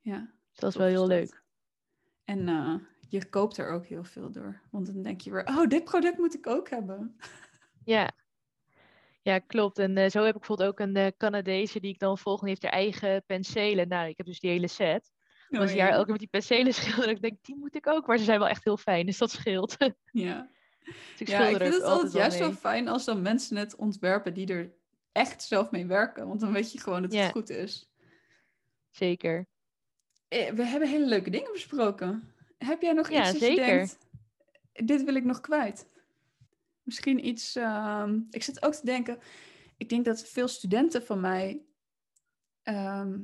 Ja. 0.01 0.19
Dus 0.49 0.60
dat 0.60 0.69
is 0.69 0.77
wel 0.77 0.88
heel 0.88 1.07
leuk. 1.07 1.43
En 2.23 2.47
eh, 2.47 2.75
je 3.10 3.29
koopt 3.29 3.57
er 3.57 3.69
ook 3.69 3.86
heel 3.86 4.03
veel 4.03 4.31
door. 4.31 4.62
Want 4.71 4.86
dan 4.86 5.01
denk 5.01 5.21
je 5.21 5.31
weer, 5.31 5.45
oh, 5.45 5.67
dit 5.67 5.83
product 5.83 6.17
moet 6.17 6.33
ik 6.33 6.47
ook 6.47 6.69
hebben. 6.69 7.15
Ja. 7.83 8.12
Ja, 9.27 9.39
klopt. 9.39 9.79
En 9.79 9.97
eh, 9.97 10.09
zo 10.09 10.19
heb 10.23 10.33
ik 10.33 10.39
bijvoorbeeld 10.39 10.69
ook 10.69 10.79
een 10.79 10.95
eh, 10.95 11.07
Canadese 11.17 11.79
die 11.79 11.93
ik 11.93 11.99
dan 11.99 12.17
volg. 12.17 12.39
en 12.39 12.45
Die 12.45 12.49
heeft 12.49 12.63
haar 12.63 12.81
eigen 12.81 13.23
penselen. 13.25 13.87
Nou, 13.87 14.07
ik 14.09 14.17
heb 14.17 14.25
dus 14.25 14.39
die 14.39 14.49
hele 14.49 14.67
set. 14.67 15.11
Oh, 15.49 15.59
Als 15.59 15.71
je 15.71 15.77
ja. 15.77 15.83
haar 15.83 15.91
elke 15.91 16.03
keer 16.03 16.11
met 16.11 16.19
die 16.19 16.29
penselen 16.29 16.73
schilderen, 16.79 17.09
ik 17.15 17.21
denk 17.21 17.37
die 17.41 17.55
moet 17.55 17.75
ik 17.75 17.87
ook. 17.87 18.07
Maar 18.07 18.17
ze 18.17 18.23
zijn 18.23 18.39
wel 18.39 18.47
echt 18.47 18.63
heel 18.63 18.77
fijn, 18.77 19.05
dus 19.05 19.17
dat 19.17 19.31
scheelt. 19.31 19.75
Ja, 20.11 20.49
dus 20.85 21.19
ik 21.19 21.27
ja 21.27 21.47
ik 21.47 21.57
vind 21.57 21.73
het 21.73 21.83
altijd 21.83 22.13
juist 22.13 22.39
wel 22.39 22.47
mee. 22.47 22.57
fijn 22.57 22.87
als 22.87 23.05
dan 23.05 23.21
mensen 23.21 23.57
het 23.57 23.75
ontwerpen 23.75 24.33
die 24.33 24.47
er 24.47 24.73
echt 25.11 25.43
zelf 25.43 25.71
mee 25.71 25.85
werken. 25.85 26.27
Want 26.27 26.39
dan 26.39 26.53
weet 26.53 26.71
je 26.71 26.79
gewoon 26.79 27.01
dat 27.01 27.13
Ja. 27.13 27.21
het 27.21 27.31
goed 27.31 27.49
is. 27.49 27.89
Zeker. 28.89 29.45
Eh, 30.27 30.49
We 30.51 30.63
hebben 30.65 30.89
hele 30.89 31.05
leuke 31.07 31.29
dingen 31.29 31.51
besproken. 31.51 32.33
Heb 32.57 32.81
jij 32.81 32.93
nog 32.93 33.09
Ja, 33.09 33.21
iets 33.21 33.31
je 33.31 33.37
zeker. 33.45 33.65
denkt, 33.65 33.97
dit 34.73 35.03
wil 35.03 35.15
ik 35.15 35.23
nog 35.23 35.39
kwijt? 35.41 35.87
Misschien 36.88 37.28
iets, 37.28 37.56
ehm, 37.56 38.19
ik 38.30 38.43
zit 38.43 38.63
ook 38.65 38.73
te 38.73 38.86
denken, 38.86 39.19
ik 39.78 39.89
denk 39.89 40.06
dat 40.06 40.28
veel 40.28 40.47
studenten 40.47 41.04
van 41.04 41.19
mij, 41.19 41.65
ehm, 42.63 43.19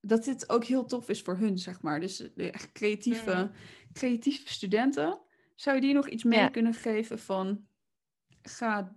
dat 0.00 0.24
dit 0.24 0.48
ook 0.48 0.64
heel 0.64 0.84
tof 0.84 1.08
is 1.08 1.22
voor 1.22 1.36
hun, 1.36 1.58
zeg 1.58 1.82
maar. 1.82 2.00
Dus 2.00 2.16
de 2.16 2.50
echt 2.50 2.72
creatieve, 2.72 3.30
Mhm. 3.30 3.48
creatieve 3.92 4.52
studenten, 4.52 5.20
zou 5.54 5.76
je 5.76 5.82
die 5.82 5.94
nog 5.94 6.08
iets 6.08 6.24
mee 6.24 6.38
Ja. 6.38 6.48
kunnen 6.48 6.74
geven 6.74 7.18
van, 7.18 7.66
ga 8.42 8.96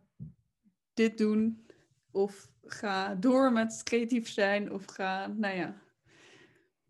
dit 0.93 1.17
doen, 1.17 1.65
of 2.11 2.51
ga 2.63 3.15
door 3.15 3.51
met 3.51 3.81
creatief 3.83 4.29
zijn, 4.29 4.71
of 4.71 4.85
ga, 4.85 5.27
nou 5.27 5.55
ja. 5.55 5.81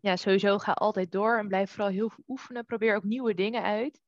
ja, 0.00 0.16
sowieso 0.16 0.58
ga 0.58 0.72
altijd 0.72 1.12
door 1.12 1.38
en 1.38 1.48
blijf 1.48 1.70
vooral 1.70 1.88
heel 1.90 2.10
veel 2.10 2.24
oefenen. 2.26 2.64
Probeer 2.64 2.96
ook 2.96 3.04
nieuwe 3.04 3.34
dingen 3.34 3.62
uit. 3.62 4.00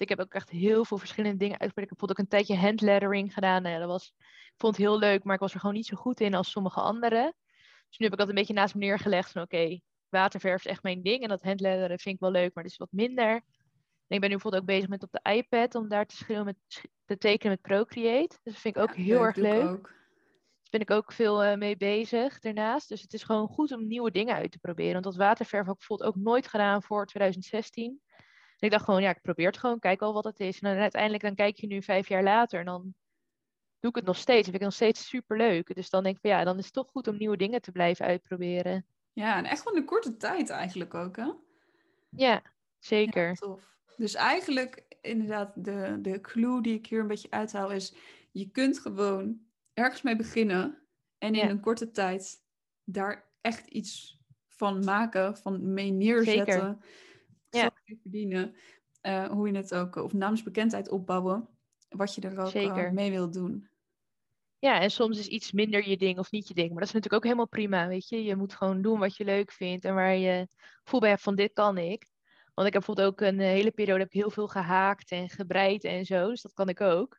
Ik 0.00 0.08
heb 0.08 0.20
ook 0.20 0.34
echt 0.34 0.50
heel 0.50 0.84
veel 0.84 0.98
verschillende 0.98 1.36
dingen 1.36 1.58
uitgeprobeerd. 1.58 1.90
Ik 1.92 1.98
heb 1.98 2.08
bijvoorbeeld 2.08 2.18
ook 2.18 2.24
een 2.24 2.56
tijdje 2.56 2.66
handlettering 2.66 3.34
gedaan. 3.34 3.62
Nou 3.62 3.74
ja, 3.74 3.80
dat 3.80 3.88
was, 3.88 4.12
ik 4.18 4.54
vond 4.56 4.76
het 4.76 4.86
heel 4.86 4.98
leuk, 4.98 5.24
maar 5.24 5.34
ik 5.34 5.40
was 5.40 5.54
er 5.54 5.60
gewoon 5.60 5.74
niet 5.74 5.86
zo 5.86 5.96
goed 5.96 6.20
in 6.20 6.34
als 6.34 6.50
sommige 6.50 6.80
anderen. 6.80 7.34
Dus 7.88 7.98
nu 7.98 8.04
heb 8.04 8.12
ik 8.12 8.18
dat 8.18 8.28
een 8.28 8.34
beetje 8.34 8.54
naast 8.54 8.74
me 8.74 8.80
neergelegd 8.80 9.30
van 9.32 9.42
oké, 9.42 9.80
waterverf 10.08 10.64
is 10.64 10.70
echt 10.70 10.82
mijn 10.82 11.02
ding. 11.02 11.22
En 11.22 11.28
dat 11.28 11.42
handletteren 11.42 11.98
vind 11.98 12.14
ik 12.14 12.20
wel 12.20 12.30
leuk, 12.30 12.54
maar 12.54 12.62
dat 12.62 12.72
is 12.72 12.78
wat 12.78 12.92
minder. 12.92 13.42
En 14.06 14.14
ik 14.16 14.20
ben 14.20 14.28
nu 14.28 14.34
bijvoorbeeld 14.34 14.62
ook 14.62 14.68
bezig 14.68 14.88
met 14.88 15.02
op 15.02 15.12
de 15.12 15.30
iPad 15.32 15.74
om 15.74 15.88
daar 15.88 16.06
te, 16.06 16.16
schreeuwen 16.16 16.44
met, 16.44 16.56
te 17.04 17.18
tekenen 17.18 17.52
met 17.52 17.60
Procreate. 17.62 18.38
Dus 18.42 18.52
dat 18.52 18.62
vind 18.62 18.76
ik 18.76 18.82
ook 18.82 18.96
Ja, 18.96 19.02
heel 19.02 19.24
erg 19.24 19.34
doe 19.34 19.46
ik 19.46 19.52
leuk. 19.52 19.70
ook. 19.70 19.92
Daar 20.62 20.70
ben 20.70 20.80
ik 20.80 20.90
ook 20.90 21.12
veel 21.12 21.42
eh, 21.42 21.56
mee 21.56 21.76
bezig 21.76 22.38
daarnaast. 22.38 22.88
Dus 22.88 23.02
het 23.02 23.12
is 23.12 23.22
gewoon 23.22 23.48
goed 23.48 23.72
om 23.72 23.86
nieuwe 23.86 24.10
dingen 24.10 24.34
uit 24.34 24.50
te 24.50 24.58
proberen. 24.58 24.92
Want 24.92 25.04
dat 25.04 25.16
waterverf 25.16 25.64
heb 25.64 25.72
ik 25.72 25.78
bijvoorbeeld 25.78 26.08
ook 26.08 26.22
nooit 26.22 26.46
gedaan 26.46 26.82
voor 26.82 27.06
2016. 27.06 28.00
En 28.64 28.70
ik 28.70 28.76
dacht 28.76 28.88
gewoon, 28.88 29.02
ja, 29.02 29.10
ik 29.10 29.22
probeer 29.22 29.46
het 29.46 29.58
gewoon, 29.58 29.78
kijk 29.78 30.02
al 30.02 30.12
wat 30.12 30.24
het 30.24 30.40
is. 30.40 30.60
En 30.60 30.70
dan 30.70 30.80
uiteindelijk 30.80 31.22
dan 31.22 31.34
kijk 31.34 31.56
je 31.56 31.66
nu 31.66 31.82
vijf 31.82 32.08
jaar 32.08 32.22
later 32.22 32.58
en 32.58 32.64
dan 32.64 32.94
doe 33.80 33.90
ik 33.90 33.96
het 33.96 34.04
nog 34.04 34.16
steeds. 34.16 34.36
Dat 34.36 34.44
vind 34.44 34.56
ik 34.56 34.62
nog 34.62 34.72
steeds 34.72 35.08
super 35.08 35.36
leuk. 35.36 35.74
Dus 35.74 35.90
dan 35.90 36.02
denk 36.02 36.14
ik 36.14 36.20
van 36.20 36.30
ja, 36.30 36.44
dan 36.44 36.58
is 36.58 36.64
het 36.64 36.72
toch 36.72 36.90
goed 36.90 37.08
om 37.08 37.16
nieuwe 37.16 37.36
dingen 37.36 37.60
te 37.60 37.72
blijven 37.72 38.06
uitproberen. 38.06 38.86
Ja, 39.12 39.36
en 39.36 39.44
echt 39.44 39.62
van 39.62 39.74
de 39.74 39.84
korte 39.84 40.16
tijd 40.16 40.50
eigenlijk 40.50 40.94
ook, 40.94 41.16
hè? 41.16 41.30
Ja, 42.08 42.42
zeker. 42.78 43.28
Ja, 43.28 43.32
tof. 43.32 43.76
Dus 43.96 44.14
eigenlijk, 44.14 44.96
inderdaad, 45.00 45.64
de, 45.64 45.98
de 46.02 46.20
clue 46.20 46.62
die 46.62 46.74
ik 46.74 46.86
hier 46.86 47.00
een 47.00 47.06
beetje 47.06 47.30
uithaal 47.30 47.70
is... 47.70 47.94
je 48.30 48.50
kunt 48.50 48.78
gewoon 48.78 49.40
ergens 49.74 50.02
mee 50.02 50.16
beginnen... 50.16 50.78
en 51.18 51.34
in 51.34 51.44
Ja. 51.44 51.50
een 51.50 51.60
korte 51.60 51.90
tijd 51.90 52.42
daar 52.84 53.30
echt 53.40 53.66
iets 53.66 54.18
van 54.48 54.84
maken, 54.84 55.36
van 55.36 55.72
mee 55.74 55.90
neerzetten. 55.90 56.80
Ja. 57.54 57.70
Verdienen. 58.02 58.54
eh, 59.00 59.26
hoe 59.26 59.48
je 59.50 59.56
het 59.56 59.74
ook, 59.74 59.96
of 59.96 60.12
naamsbekendheid 60.12 60.88
opbouwen. 60.88 61.48
Wat 61.88 62.14
je 62.14 62.20
er 62.20 62.38
ook 62.38 62.52
eh, 62.52 62.90
mee 62.90 63.10
wilt 63.10 63.32
doen. 63.32 63.68
Ja, 64.58 64.80
en 64.80 64.90
soms 64.90 65.18
is 65.18 65.26
iets 65.26 65.52
minder 65.52 65.88
je 65.88 65.96
ding 65.96 66.18
of 66.18 66.30
niet 66.30 66.48
je 66.48 66.54
ding. 66.54 66.68
Maar 66.68 66.78
dat 66.78 66.88
is 66.88 66.94
natuurlijk 66.94 67.22
ook 67.22 67.30
helemaal 67.30 67.48
prima, 67.48 67.88
weet 67.88 68.08
je. 68.08 68.24
Je 68.24 68.36
moet 68.36 68.54
gewoon 68.54 68.82
doen 68.82 68.98
wat 68.98 69.16
je 69.16 69.24
leuk 69.24 69.52
vindt 69.52 69.84
en 69.84 69.94
waar 69.94 70.16
je 70.16 70.48
gevoel 70.82 71.00
bij 71.00 71.08
hebt 71.08 71.22
van 71.22 71.34
dit 71.34 71.52
kan 71.52 71.78
ik. 71.78 72.08
Want 72.54 72.66
ik 72.66 72.72
heb 72.72 72.84
bijvoorbeeld 72.84 73.08
ook 73.08 73.20
een 73.20 73.40
eh, 73.40 73.46
hele 73.46 73.70
periode 73.70 74.00
heb 74.00 74.08
ik 74.12 74.20
heel 74.20 74.30
veel 74.30 74.48
gehaakt 74.48 75.10
en 75.10 75.28
gebreid 75.28 75.84
en 75.84 76.04
zo. 76.04 76.28
Dus 76.28 76.42
dat 76.42 76.52
kan 76.52 76.68
ik 76.68 76.80
ook. 76.80 77.18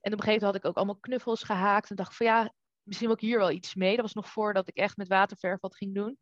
En 0.00 0.12
op 0.12 0.18
een 0.18 0.24
gegeven 0.24 0.32
moment 0.32 0.42
had 0.42 0.54
ik 0.54 0.64
ook 0.64 0.76
allemaal 0.76 1.00
knuffels 1.00 1.42
gehaakt. 1.42 1.90
En 1.90 1.96
dacht 1.96 2.16
van 2.16 2.26
ja, 2.26 2.52
misschien 2.82 3.06
wil 3.06 3.16
ik 3.16 3.22
hier 3.22 3.38
wel 3.38 3.50
iets 3.50 3.74
mee. 3.74 3.92
Dat 3.94 4.04
was 4.04 4.14
nog 4.14 4.28
voordat 4.28 4.68
ik 4.68 4.76
echt 4.76 4.96
met 4.96 5.08
waterverf 5.08 5.60
wat 5.60 5.76
ging 5.76 5.94
doen. 5.94 6.18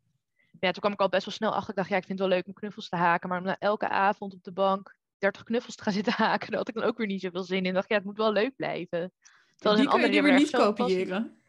Ja, 0.59 0.71
toen 0.71 0.81
kwam 0.81 0.91
ik 0.91 0.99
al 0.99 1.09
best 1.09 1.25
wel 1.25 1.33
snel 1.33 1.53
achter. 1.53 1.69
Ik 1.69 1.75
dacht, 1.75 1.89
ja, 1.89 1.97
ik 1.97 2.05
vind 2.05 2.19
het 2.19 2.27
wel 2.27 2.37
leuk 2.37 2.47
om 2.47 2.53
knuffels 2.53 2.89
te 2.89 2.95
haken. 2.95 3.29
Maar 3.29 3.37
om 3.37 3.43
nou 3.43 3.57
elke 3.59 3.89
avond 3.89 4.33
op 4.33 4.43
de 4.43 4.51
bank 4.51 4.95
30 5.17 5.43
knuffels 5.43 5.75
te 5.75 5.83
gaan 5.83 5.93
zitten 6.01 6.13
haken, 6.13 6.49
daar 6.49 6.57
had 6.57 6.67
ik 6.67 6.75
dan 6.75 6.83
ook 6.83 6.97
weer 6.97 7.07
niet 7.07 7.21
zoveel 7.21 7.43
zin 7.43 7.57
in. 7.57 7.65
Ik 7.65 7.73
dacht, 7.73 7.89
ja, 7.89 7.95
het 7.95 8.05
moet 8.05 8.17
wel 8.17 8.31
leuk 8.31 8.55
blijven. 8.55 9.13
Terwijl 9.55 9.75
er 9.75 9.81
die 9.81 9.93
kun 9.93 10.01
je 10.01 10.11
die 10.11 10.21
weer 10.21 10.39
niet 10.39 10.49
kopiëren. 10.49 11.41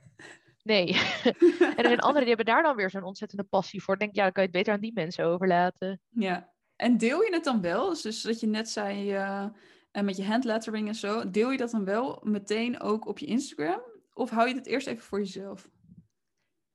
Nee. 0.63 0.87
en 1.77 1.77
er 1.77 1.85
zijn 1.85 2.01
anderen 2.01 2.27
die 2.27 2.35
hebben 2.35 2.45
daar 2.55 2.63
dan 2.63 2.77
weer 2.77 2.91
zo'n 2.91 3.03
ontzettende 3.03 3.45
passie 3.45 3.83
voor. 3.83 3.95
Ik 3.95 4.01
denk, 4.01 4.15
ja, 4.15 4.23
dan 4.23 4.33
kan 4.33 4.43
je 4.43 4.49
het 4.49 4.59
beter 4.59 4.75
aan 4.75 4.81
die 4.81 4.93
mensen 4.95 5.25
overlaten. 5.25 6.01
Ja, 6.09 6.53
en 6.77 6.99
deel 6.99 7.23
je 7.23 7.33
het 7.33 7.45
dan 7.45 7.61
wel? 7.61 7.89
Dus, 7.89 8.03
dus 8.03 8.23
dat 8.23 8.41
je 8.41 8.47
net 8.47 8.69
zei, 8.69 9.13
eh, 9.13 9.47
en 9.91 10.05
met 10.05 10.17
je 10.17 10.25
handlettering 10.25 10.89
en 10.89 10.95
zo, 10.95 11.31
deel 11.31 11.51
je 11.51 11.59
dat 11.59 11.71
dan 11.71 11.85
wel 11.85 12.21
meteen 12.23 12.81
ook 12.81 13.07
op 13.07 13.19
je 13.19 13.27
Instagram? 13.27 13.81
Of 14.15 14.31
hou 14.31 14.49
je 14.49 14.55
het 14.55 14.67
eerst 14.67 14.87
even 14.87 15.05
voor 15.05 15.19
jezelf? 15.19 15.71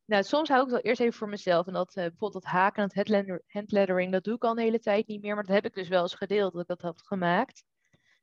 Nou, 0.08 0.24
soms 0.24 0.50
hou 0.50 0.62
ik 0.62 0.65
het 0.67 0.76
wel 0.76 0.86
eerst 0.91 1.02
even 1.02 1.13
voor 1.17 1.30
mezelf. 1.30 1.67
En 1.67 1.74
dat 1.74 1.88
eh, 1.89 1.93
bijvoorbeeld 2.04 2.43
dat 2.43 2.52
haken 2.52 2.78
en 2.78 2.84
het 2.84 2.93
handletter- 2.96 3.43
handlettering, 3.48 4.12
dat 4.12 4.24
doe 4.24 4.36
ik 4.36 4.43
al 4.43 4.52
een 4.52 4.58
hele 4.58 4.80
tijd 4.80 5.08
niet 5.08 5.22
meer. 5.22 5.36
Maar 5.36 5.43
dat 5.43 5.56
heb 5.56 5.65
ik 5.65 5.74
dus 5.74 5.88
wel 5.88 6.02
eens 6.02 6.13
gedeeld, 6.15 6.54
dat 6.54 6.62
ik 6.62 6.67
dat 6.67 6.82
had 6.82 7.02
gemaakt. 7.02 7.63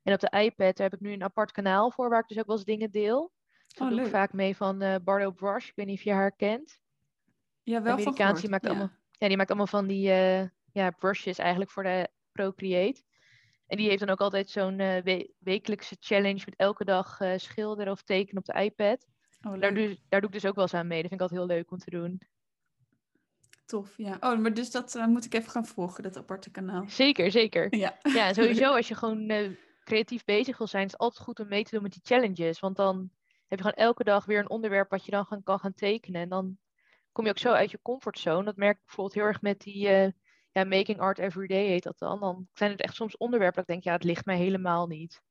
En 0.03 0.13
op 0.13 0.19
de 0.19 0.29
iPad 0.39 0.77
daar 0.77 0.89
heb 0.89 0.93
ik 0.93 0.99
nu 0.99 1.11
een 1.11 1.23
apart 1.23 1.51
kanaal 1.51 1.91
voor, 1.91 2.09
waar 2.09 2.19
ik 2.21 2.27
dus 2.27 2.37
ook 2.37 2.45
wel 2.45 2.55
eens 2.55 2.65
dingen 2.65 2.91
deel. 2.91 3.33
Dat 3.67 3.81
Oh, 3.81 3.89
doe 3.89 3.99
ik 3.99 4.11
vaak 4.11 4.33
mee 4.33 4.55
van 4.55 4.81
eh 4.81 4.95
Bardo 5.03 5.31
Brush. 5.31 5.67
Ik 5.69 5.75
weet 5.75 5.85
niet 5.85 5.97
of 5.97 6.03
je 6.03 6.11
haar 6.11 6.35
kent. 6.35 6.79
Ja, 7.63 7.81
wel 7.81 7.91
van 8.03 8.13
die 8.41 8.49
maakt 8.49 8.63
ja. 8.63 8.69
allemaal- 8.69 8.91
Ja, 9.11 9.27
die 9.27 9.37
maakt 9.37 9.49
allemaal 9.49 9.67
van 9.67 9.87
die 9.87 10.09
eh, 10.11 10.47
ja, 10.71 10.91
brushes 10.91 11.37
eigenlijk 11.37 11.71
voor 11.71 11.83
de 11.83 12.09
Procreate. 12.31 13.03
En 13.67 13.77
die 13.77 13.87
heeft 13.87 13.99
dan 13.99 14.09
ook 14.09 14.21
altijd 14.21 14.49
zo'n 14.49 14.77
we- 14.77 15.33
wekelijkse 15.39 15.95
challenge 15.99 16.41
met 16.45 16.55
elke 16.55 16.85
dag 16.85 17.19
schilderen 17.35 17.91
of 17.91 18.03
tekenen 18.03 18.37
op 18.47 18.55
de 18.55 18.61
iPad. 18.63 19.07
Oh, 19.47 19.59
Daar 19.59 19.73
doe, 19.73 19.97
daar 20.09 20.21
doe 20.21 20.29
ik 20.29 20.35
dus 20.35 20.45
ook 20.45 20.55
wel 20.55 20.63
eens 20.63 20.73
aan 20.73 20.87
mee. 20.87 21.01
Dat 21.01 21.09
vind 21.09 21.21
ik 21.21 21.27
altijd 21.27 21.47
heel 21.47 21.57
leuk 21.57 21.71
om 21.71 21.77
te 21.77 21.89
doen. 21.89 22.21
Tof, 23.65 23.97
ja. 23.97 24.17
Oh, 24.19 24.39
maar 24.39 24.53
dus 24.53 24.71
dat 24.71 24.95
eh, 24.95 25.05
moet 25.05 25.25
ik 25.25 25.33
even 25.33 25.51
gaan 25.51 25.65
volgen, 25.65 26.03
dat 26.03 26.17
aparte 26.17 26.51
kanaal. 26.51 26.83
Zeker, 26.87 27.31
zeker. 27.31 27.75
Ja. 27.75 27.97
Ja, 28.01 28.33
sowieso 28.33 28.73
als 28.75 28.87
je 28.87 28.95
gewoon 28.95 29.29
eh, 29.29 29.51
creatief 29.83 30.23
bezig 30.23 30.57
wil 30.57 30.67
zijn, 30.67 30.85
is 30.85 30.91
het 30.91 31.01
altijd 31.01 31.23
goed 31.23 31.39
om 31.39 31.47
mee 31.47 31.63
te 31.63 31.71
doen 31.71 31.81
met 31.81 31.91
die 31.91 32.01
challenges. 32.03 32.59
Want 32.59 32.75
dan 32.75 33.09
heb 33.47 33.59
je 33.59 33.65
gewoon 33.65 33.85
elke 33.85 34.03
dag 34.03 34.25
weer 34.25 34.39
een 34.39 34.49
onderwerp 34.49 34.89
wat 34.89 35.05
je 35.05 35.11
dan 35.11 35.25
gaan, 35.25 35.43
kan 35.43 35.59
gaan 35.59 35.73
tekenen. 35.73 36.21
En 36.21 36.29
dan 36.29 36.57
kom 37.11 37.23
je 37.23 37.29
ook 37.29 37.37
zo 37.37 37.51
uit 37.51 37.71
je 37.71 37.79
comfortzone. 37.81 38.43
Dat 38.43 38.55
merk 38.55 38.77
ik 38.77 38.85
bijvoorbeeld 38.85 39.15
heel 39.15 39.25
erg 39.25 39.41
met 39.41 39.59
die 39.59 39.87
uh, 39.87 40.07
ja, 40.51 40.63
Making 40.63 40.99
Art 40.99 41.19
Everyday 41.19 41.65
heet 41.65 41.83
dat 41.83 41.99
dan. 41.99 42.19
Dan 42.19 42.47
zijn 42.53 42.71
het 42.71 42.81
echt 42.81 42.95
soms 42.95 43.17
onderwerpen 43.17 43.55
dat 43.55 43.63
ik 43.63 43.71
denk, 43.71 43.83
ja, 43.83 43.91
het 43.91 44.03
ligt 44.03 44.25
mij 44.25 44.37
helemaal 44.37 44.87
niet. 44.87 45.21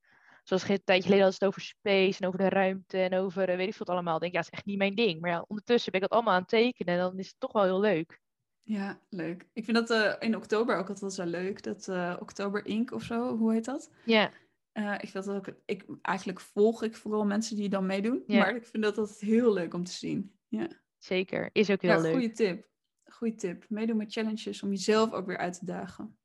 Zoals 0.44 0.68
een 0.68 0.85
tijdje 0.85 1.02
geleden 1.02 1.24
had 1.24 1.33
het 1.33 1.44
over 1.44 1.61
space 1.61 2.20
en 2.20 2.26
over 2.26 2.38
de 2.38 2.48
ruimte 2.48 2.98
en 2.98 3.14
over 3.14 3.50
uh, 3.50 3.57
weet 3.57 3.68
ik 3.68 3.74
veel 3.74 3.87
allemaal. 3.87 4.14
Ik 4.14 4.20
denk, 4.20 4.33
ja, 4.33 4.38
het 4.38 4.48
is 4.48 4.59
echt 4.59 4.66
niet 4.66 4.78
mijn 4.78 4.94
ding. 4.94 5.20
Maar 5.20 5.30
ja, 5.30 5.44
ondertussen 5.48 5.92
ben 5.92 6.00
ik 6.00 6.09
dat 6.09 6.16
allemaal 6.16 6.35
aan 6.35 6.40
het 6.40 6.48
tekenen 6.48 6.94
en 6.94 7.00
dan 7.00 7.18
is 7.18 7.26
het 7.26 7.40
toch 7.40 7.52
wel 7.52 7.62
heel 7.62 7.80
leuk. 7.80 8.20
Ja, 8.62 9.00
leuk. 9.09 9.46
Ik 9.52 9.64
vind 9.64 9.76
dat 9.76 9.90
uh, 9.90 10.14
in 10.18 10.37
oktober 10.37 10.76
ook 10.76 10.88
altijd 10.88 11.12
zo 11.12 11.24
leuk. 11.24 11.62
Dat 11.62 11.87
uh, 11.88 12.16
Oktober 12.20 12.66
Inc. 12.66 12.92
of 12.92 13.02
zo, 13.02 13.37
hoe 13.37 13.52
heet 13.52 13.64
dat? 13.64 13.90
Ja. 14.04 14.30
Uh, 14.72 14.94
ik 14.94 15.09
vind 15.09 15.24
dat 15.24 15.37
ook, 15.37 15.54
ik, 15.64 15.85
eigenlijk 16.02 16.40
volg 16.40 16.83
ik 16.83 16.96
vooral 16.96 17.24
mensen 17.24 17.57
die 17.57 17.68
dan 17.68 17.87
meedoen. 17.87 18.24
Maar 18.26 18.57
ik 18.57 18.66
vind 18.66 18.83
dat 18.83 18.98
altijd 18.98 19.20
heel 19.20 19.52
leuk 19.52 19.74
om 19.74 19.85
te 19.85 19.92
zien. 19.92 20.38
Ja. 20.48 20.68
Zeker, 20.98 21.50
is 21.52 21.70
ook 21.70 21.83
heel 21.83 21.90
ja, 21.90 22.00
leuk. 22.00 22.12
Goede 22.12 22.33
tip. 22.33 22.68
Goeie 23.04 23.35
tip. 23.35 23.64
Meedoen 23.68 23.96
met 23.96 24.12
challenges 24.12 24.62
om 24.62 24.70
jezelf 24.70 25.12
ook 25.12 25.26
weer 25.26 25.38
uit 25.38 25.59
te 25.59 25.64
dagen. 25.64 26.18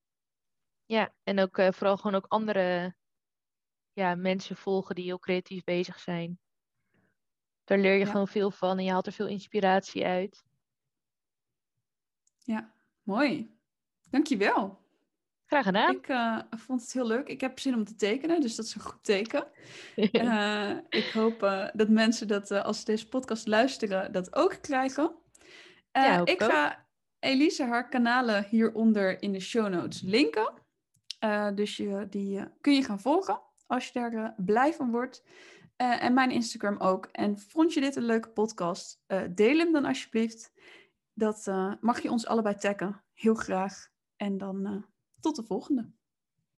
Ja, 0.85 1.13
en 1.23 1.39
ook 1.39 1.55
vooral 1.55 1.97
gewoon 1.97 2.15
ook 2.15 2.25
andere 2.27 2.95
ja, 3.93 4.15
mensen 4.15 4.55
volgen 4.55 4.95
die 4.95 5.05
heel 5.05 5.19
creatief 5.19 5.63
bezig 5.63 5.99
zijn. 5.99 6.39
Daar 7.63 7.77
leer 7.79 7.95
je 7.95 8.05
gewoon 8.05 8.27
veel 8.27 8.51
van 8.51 8.77
en 8.77 8.83
je 8.83 8.91
haalt 8.91 9.05
er 9.05 9.11
veel 9.11 9.27
inspiratie 9.27 10.05
uit. 10.05 10.43
Ja, 12.37 12.73
mooi. 13.03 13.57
Dankjewel. 14.09 14.79
Graag 15.45 15.65
gedaan. 15.65 15.95
Ik 15.95 16.07
uh, 16.07 16.39
vond 16.49 16.81
het 16.81 16.93
heel 16.93 17.07
leuk. 17.07 17.27
Ik 17.27 17.41
heb 17.41 17.59
zin 17.59 17.75
om 17.75 17.83
te 17.85 17.95
tekenen, 17.95 18.41
dus 18.41 18.55
dat 18.55 18.65
is 18.65 18.75
een 18.75 18.81
goed 18.81 19.03
teken. 19.03 19.47
uh, 19.95 20.71
ik 20.89 21.09
hoop 21.13 21.43
uh, 21.43 21.67
dat 21.73 21.89
mensen 21.89 22.27
dat 22.27 22.51
als 22.51 22.79
ze 22.79 22.85
deze 22.85 23.07
podcast 23.07 23.47
luisteren, 23.47 24.11
dat 24.11 24.35
ook 24.35 24.57
krijgen. 24.61 25.15
ja, 25.91 26.25
ik 26.25 26.41
ook. 26.41 26.51
ga 26.51 26.85
Elise 27.19 27.63
haar 27.63 27.89
kanalen 27.89 28.45
hieronder 28.49 29.21
in 29.21 29.31
de 29.31 29.39
show 29.39 29.67
notes 29.67 30.01
linken. 30.01 30.53
dus 31.55 31.77
je, 31.77 32.07
die 32.09 32.43
kun 32.61 32.73
je 32.73 32.83
gaan 32.83 32.99
volgen 32.99 33.47
als 33.69 33.87
je 33.87 33.99
daar 33.99 34.33
blij 34.37 34.73
van 34.73 34.91
wordt. 34.91 35.23
en 35.75 36.13
mijn 36.13 36.31
Instagram 36.31 36.77
ook. 36.77 37.05
En 37.05 37.39
vond 37.39 37.73
je 37.73 37.81
dit 37.81 37.95
een 37.95 38.05
leuke 38.05 38.29
podcast? 38.29 39.03
deel 39.29 39.57
hem 39.57 39.71
dan 39.71 39.85
alsjeblieft. 39.85 40.51
Dat 41.13 41.45
mag 41.79 42.01
je 42.01 42.11
ons 42.11 42.27
allebei 42.27 42.55
taggen. 42.55 43.03
Heel 43.13 43.35
graag. 43.35 43.87
En 44.15 44.37
dan 44.37 44.85
tot 45.19 45.35
de 45.35 45.43
volgende. 45.43 45.91